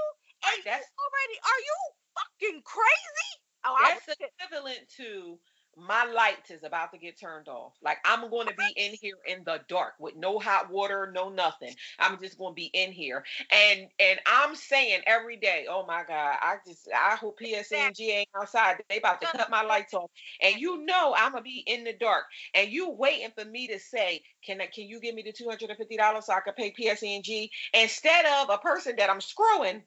[0.46, 1.76] and Right, you that's already are you
[2.16, 3.32] fucking crazy?
[3.66, 5.38] Oh, that's equivalent to
[5.76, 7.74] my light is about to get turned off.
[7.82, 11.28] Like I'm going to be in here in the dark with no hot water, no
[11.28, 11.74] nothing.
[11.98, 16.02] I'm just going to be in here, and and I'm saying every day, oh my
[16.06, 18.82] God, I just I hope PSE&G ain't outside.
[18.88, 20.10] They about to cut my lights off,
[20.42, 23.78] and you know I'm gonna be in the dark, and you waiting for me to
[23.78, 26.40] say, can I, can you give me the two hundred and fifty dollars so I
[26.40, 29.82] can pay PSE&G instead of a person that I'm screwing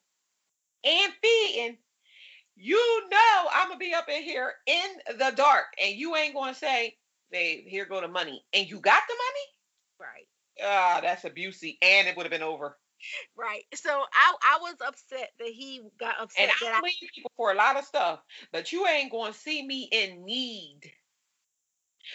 [0.83, 1.77] and feeding
[2.55, 6.53] you know I'm gonna be up in here in the dark, and you ain't gonna
[6.55, 6.97] say,
[7.31, 9.47] "Babe, here go the money," and you got the money.
[9.99, 10.27] Right,
[10.61, 12.79] Ah, that's abusive, and it would have been over.
[13.35, 13.63] right.
[13.73, 17.31] So I I was upset that he got upset And that I I blame people
[17.35, 20.93] for a lot of stuff, but you ain't gonna see me in need.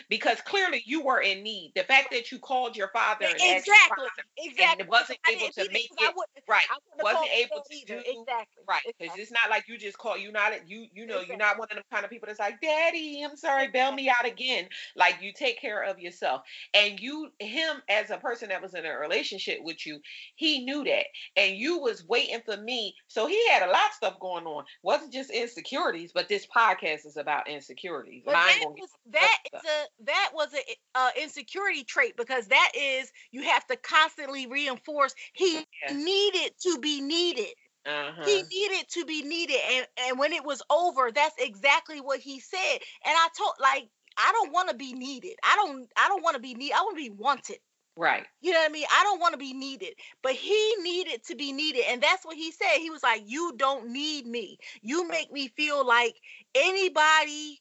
[0.08, 1.72] Because clearly you were in need.
[1.74, 5.90] The fact that you called your father and exactly father, exactly wasn't able to make
[5.90, 6.14] it-
[6.48, 7.94] right, I wouldn't have wasn't able to either.
[7.94, 9.22] do exactly Right, because exactly.
[9.22, 11.28] it's not like you just call you not you you know Exactly.
[11.28, 14.08] you're not one of them kind of people that's like, Daddy, I'm sorry, bail me
[14.10, 14.68] out again.
[14.96, 16.42] Like you take care of yourself,
[16.74, 20.00] and you him as a person that was in a relationship with you,
[20.36, 22.94] he knew that, and you was waiting for me.
[23.08, 24.64] So he had a lot of stuff going on.
[24.82, 28.22] wasn't just insecurities, but this podcast is about insecurities.
[28.24, 30.58] But Mine that was that a that was a
[30.94, 35.88] uh, insecurity trait because that is you have to constantly reinforce he Yes.
[35.88, 37.48] needed to be needed.
[37.86, 38.22] uh-huh.
[38.22, 42.40] He needed to be needed, and and when it was over, that's exactly what he
[42.40, 42.78] said.
[43.04, 45.34] And I told like I don't want to be needed.
[45.44, 46.72] I don't I don't want to be need.
[46.72, 47.58] I want to be wanted.
[47.96, 48.26] right.
[48.40, 48.86] You know what I mean?
[48.92, 51.84] I don't want to be needed, but he needed to be needed.
[51.88, 52.78] And that's what he said.
[52.78, 54.58] He was like, You don't need me.
[54.82, 56.14] You make me feel like
[56.54, 57.60] anybody,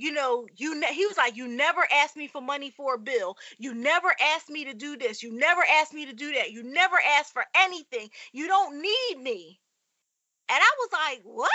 [0.00, 2.98] you know, you ne-, he was like, You never asked me for money for a
[2.98, 3.36] bill.
[3.58, 5.22] You never asked me to do this.
[5.22, 6.50] You never asked me to do that.
[6.52, 8.08] You never asked for anything.
[8.32, 9.60] You don't need me.
[10.48, 11.50] And I was like, What?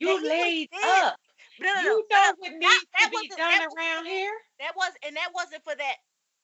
[0.00, 1.04] You And he was laid dead.
[1.04, 1.16] up.
[1.60, 1.82] No, no, no.
[1.82, 4.32] You know what needs that to be wasn't- done that around here.
[4.60, 5.96] That was and that wasn't for that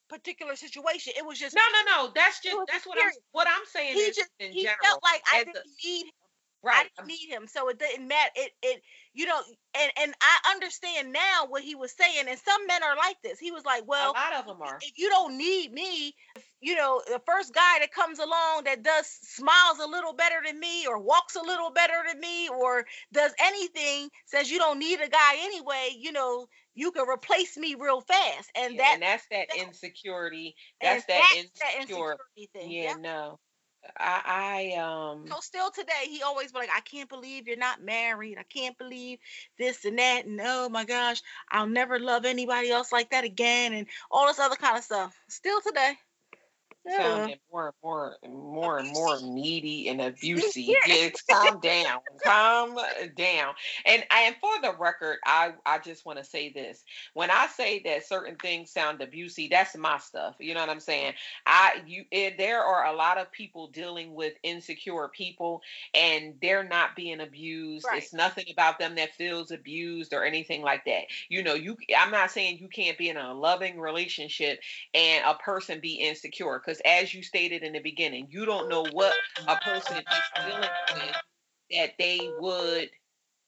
[0.08, 1.12] particular situation.
[1.16, 2.12] It was just No, no, no.
[2.14, 4.78] That's just that's what I'm what I'm saying he is just in he general.
[4.82, 6.06] felt like I didn't need
[6.72, 6.78] him.
[6.78, 8.30] I didn't um need him, so it didn't matter.
[8.36, 9.40] It it you know,
[9.80, 12.26] and and I understand now what he was saying.
[12.28, 13.38] And some men are like this.
[13.38, 14.78] He was like, well, a lot of them are.
[14.82, 18.82] if you don't need me, if, you know, the first guy that comes along that
[18.82, 22.84] does smiles a little better than me, or walks a little better than me, or
[23.12, 25.90] does anything, says you don't need a guy anyway.
[25.96, 29.58] You know, you can replace me real fast, and Yeah, that and that's that that-
[29.58, 30.54] insecurity.
[30.80, 32.16] That's that that insecure.
[32.16, 32.70] insecurity thing.
[32.70, 32.96] Yeah, Yep.
[32.98, 33.38] no.
[33.96, 37.82] I I um So still today, he always be like, I can't believe you're not
[37.82, 38.38] married.
[38.38, 39.18] I can't believe
[39.58, 40.26] this and that.
[40.26, 43.72] And oh my gosh, I'll never love anybody else like that again.
[43.72, 45.14] And all this other kind of stuff.
[45.28, 45.94] Still today.
[46.86, 47.28] Yeah.
[47.54, 50.64] More and more and more and more needy and abusive.
[50.86, 52.00] Yes, calm down.
[52.22, 52.82] calm uh,
[53.16, 53.54] down.
[53.86, 56.84] And and for the record, I I just want to say this.
[57.14, 60.34] When I say that certain things sound abusive, that's my stuff.
[60.38, 61.14] You know what I'm saying?
[61.46, 65.62] I you it, there are a lot of people dealing with insecure people
[65.94, 67.86] and they're not being abused.
[67.86, 68.02] Right.
[68.02, 71.04] It's nothing about them that feels abused or anything like that.
[71.28, 74.60] You know, you I'm not saying you can't be in a loving relationship
[74.92, 78.28] and a person be insecure because as you stated in the beginning.
[78.30, 79.14] You don't know what
[79.46, 80.04] a person is
[80.44, 81.16] dealing with
[81.70, 82.90] that they would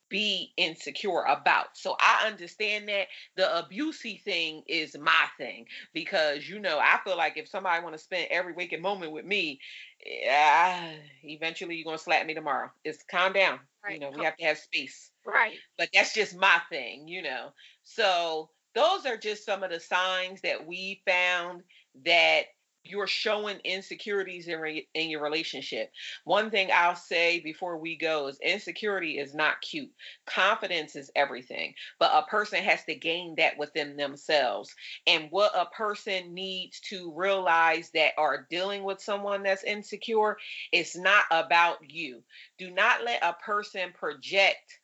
[0.08, 1.66] be insecure about.
[1.74, 3.08] So i understand that.
[3.36, 7.94] The abusey thing is my thing because you know i feel like if somebody want
[7.96, 9.60] to spend every waking moment with me
[10.04, 10.92] yeah,
[11.24, 12.70] eventually you're gonna slap me tomorrow.
[12.84, 13.60] It's calm down.
[13.88, 15.10] You know we have to have space.
[15.24, 15.58] Right.
[15.76, 17.48] but that's just my thing, you know.
[17.82, 21.62] So those are just some of the signs that we found
[22.04, 22.42] that
[22.88, 25.90] you're showing insecurities in, re- in your relationship.
[26.24, 29.90] One thing I'll say before we go is insecurity is not cute.
[30.26, 34.74] Confidence is everything, but a person has to gain that within themselves.
[35.06, 40.36] And what a person needs to realize that are dealing with someone that's insecure,
[40.72, 42.22] it's not about you.
[42.58, 44.80] Do not let a person project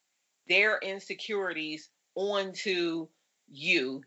[0.49, 3.09] their insecurities onto
[3.51, 4.03] you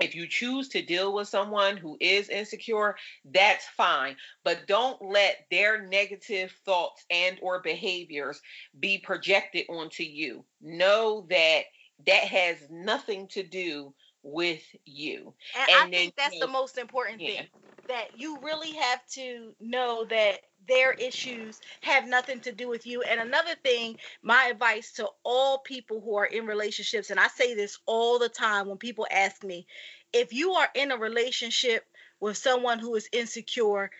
[0.00, 2.96] if you choose to deal with someone who is insecure
[3.32, 8.40] that's fine but don't let their negative thoughts and or behaviors
[8.78, 10.44] be projected onto you.
[10.60, 11.62] Know that
[12.06, 13.92] that has nothing to do
[14.22, 15.32] with you.
[15.58, 17.28] And, and i think that's you know, the most important yeah.
[17.28, 17.46] thing
[17.88, 23.02] that you really have to know that their issues have nothing to do with you.
[23.02, 27.54] And another thing, my advice to all people who are in relationships, and I say
[27.54, 29.66] this all the time when people ask me,
[30.12, 31.84] if you are in a relationship
[32.20, 33.90] with someone who is insecure,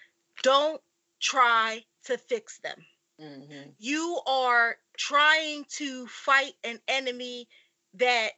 [0.43, 0.80] don't
[1.20, 2.78] try to fix them.
[3.20, 3.70] Mm-hmm.
[3.78, 7.49] You are trying to fight an enemy
[7.95, 8.30] that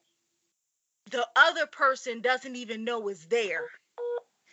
[1.10, 3.66] the other person doesn't even know is there.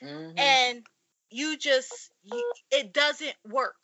[0.06, 0.38] Mm-hmm.
[0.38, 0.86] And
[1.32, 3.76] you just you, it doesn't work.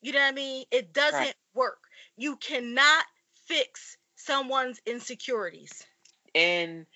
[0.00, 0.64] You know what I mean?
[0.70, 1.34] It doesn't right.
[1.54, 1.78] work.
[2.16, 3.04] You cannot
[3.46, 5.84] fix someone's insecurities.
[6.34, 6.86] And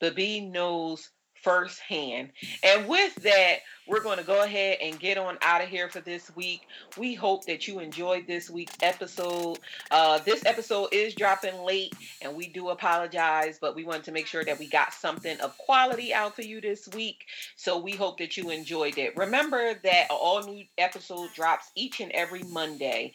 [0.00, 1.10] bee knows
[1.42, 2.30] firsthand.
[2.62, 6.00] And with that, we're going to go ahead and get on out of here for
[6.00, 6.62] this week.
[6.96, 9.58] We hope that you enjoyed this week's episode.
[9.90, 14.26] Uh, this episode is dropping late, and we do apologize, but we wanted to make
[14.26, 17.26] sure that we got something of quality out for you this week.
[17.56, 19.16] So we hope that you enjoyed it.
[19.16, 23.12] Remember that all new episode drops each and every Monday.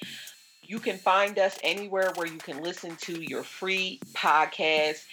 [0.67, 5.03] You can find us anywhere where you can listen to your free podcast.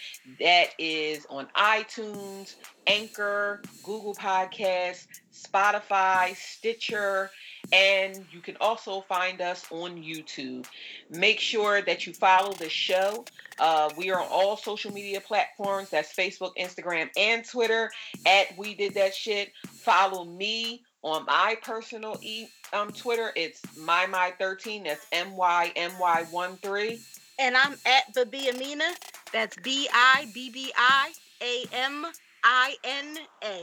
[0.40, 7.30] That is on iTunes, Anchor, Google Podcasts, Spotify, Stitcher,
[7.72, 10.66] and you can also find us on YouTube.
[11.10, 13.24] Make sure that you follow the show.
[13.58, 15.90] Uh, we are on all social media platforms.
[15.90, 17.90] That's Facebook, Instagram, and Twitter
[18.26, 19.52] at We Did That Shit.
[19.66, 24.84] Follow me on my personal e um Twitter, it's my my 13.
[24.84, 27.00] That's M Y M Y one three.
[27.38, 28.92] And I'm at the B Amina.
[29.32, 31.12] That's B I B B I
[31.42, 32.06] A M
[32.44, 33.62] I N A.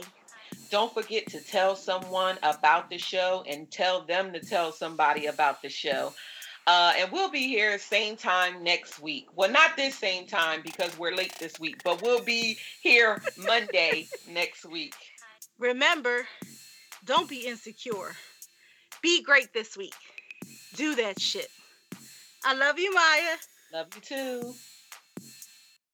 [0.70, 5.62] Don't forget to tell someone about the show and tell them to tell somebody about
[5.62, 6.12] the show.
[6.66, 9.26] Uh, and we'll be here same time next week.
[9.34, 14.08] Well, not this same time because we're late this week, but we'll be here Monday
[14.28, 14.94] next week.
[15.58, 16.26] Remember,
[17.04, 18.14] don't be insecure.
[19.02, 19.94] Be great this week.
[20.74, 21.48] Do that shit.
[22.44, 23.36] I love you, Maya.
[23.72, 24.54] Love you too.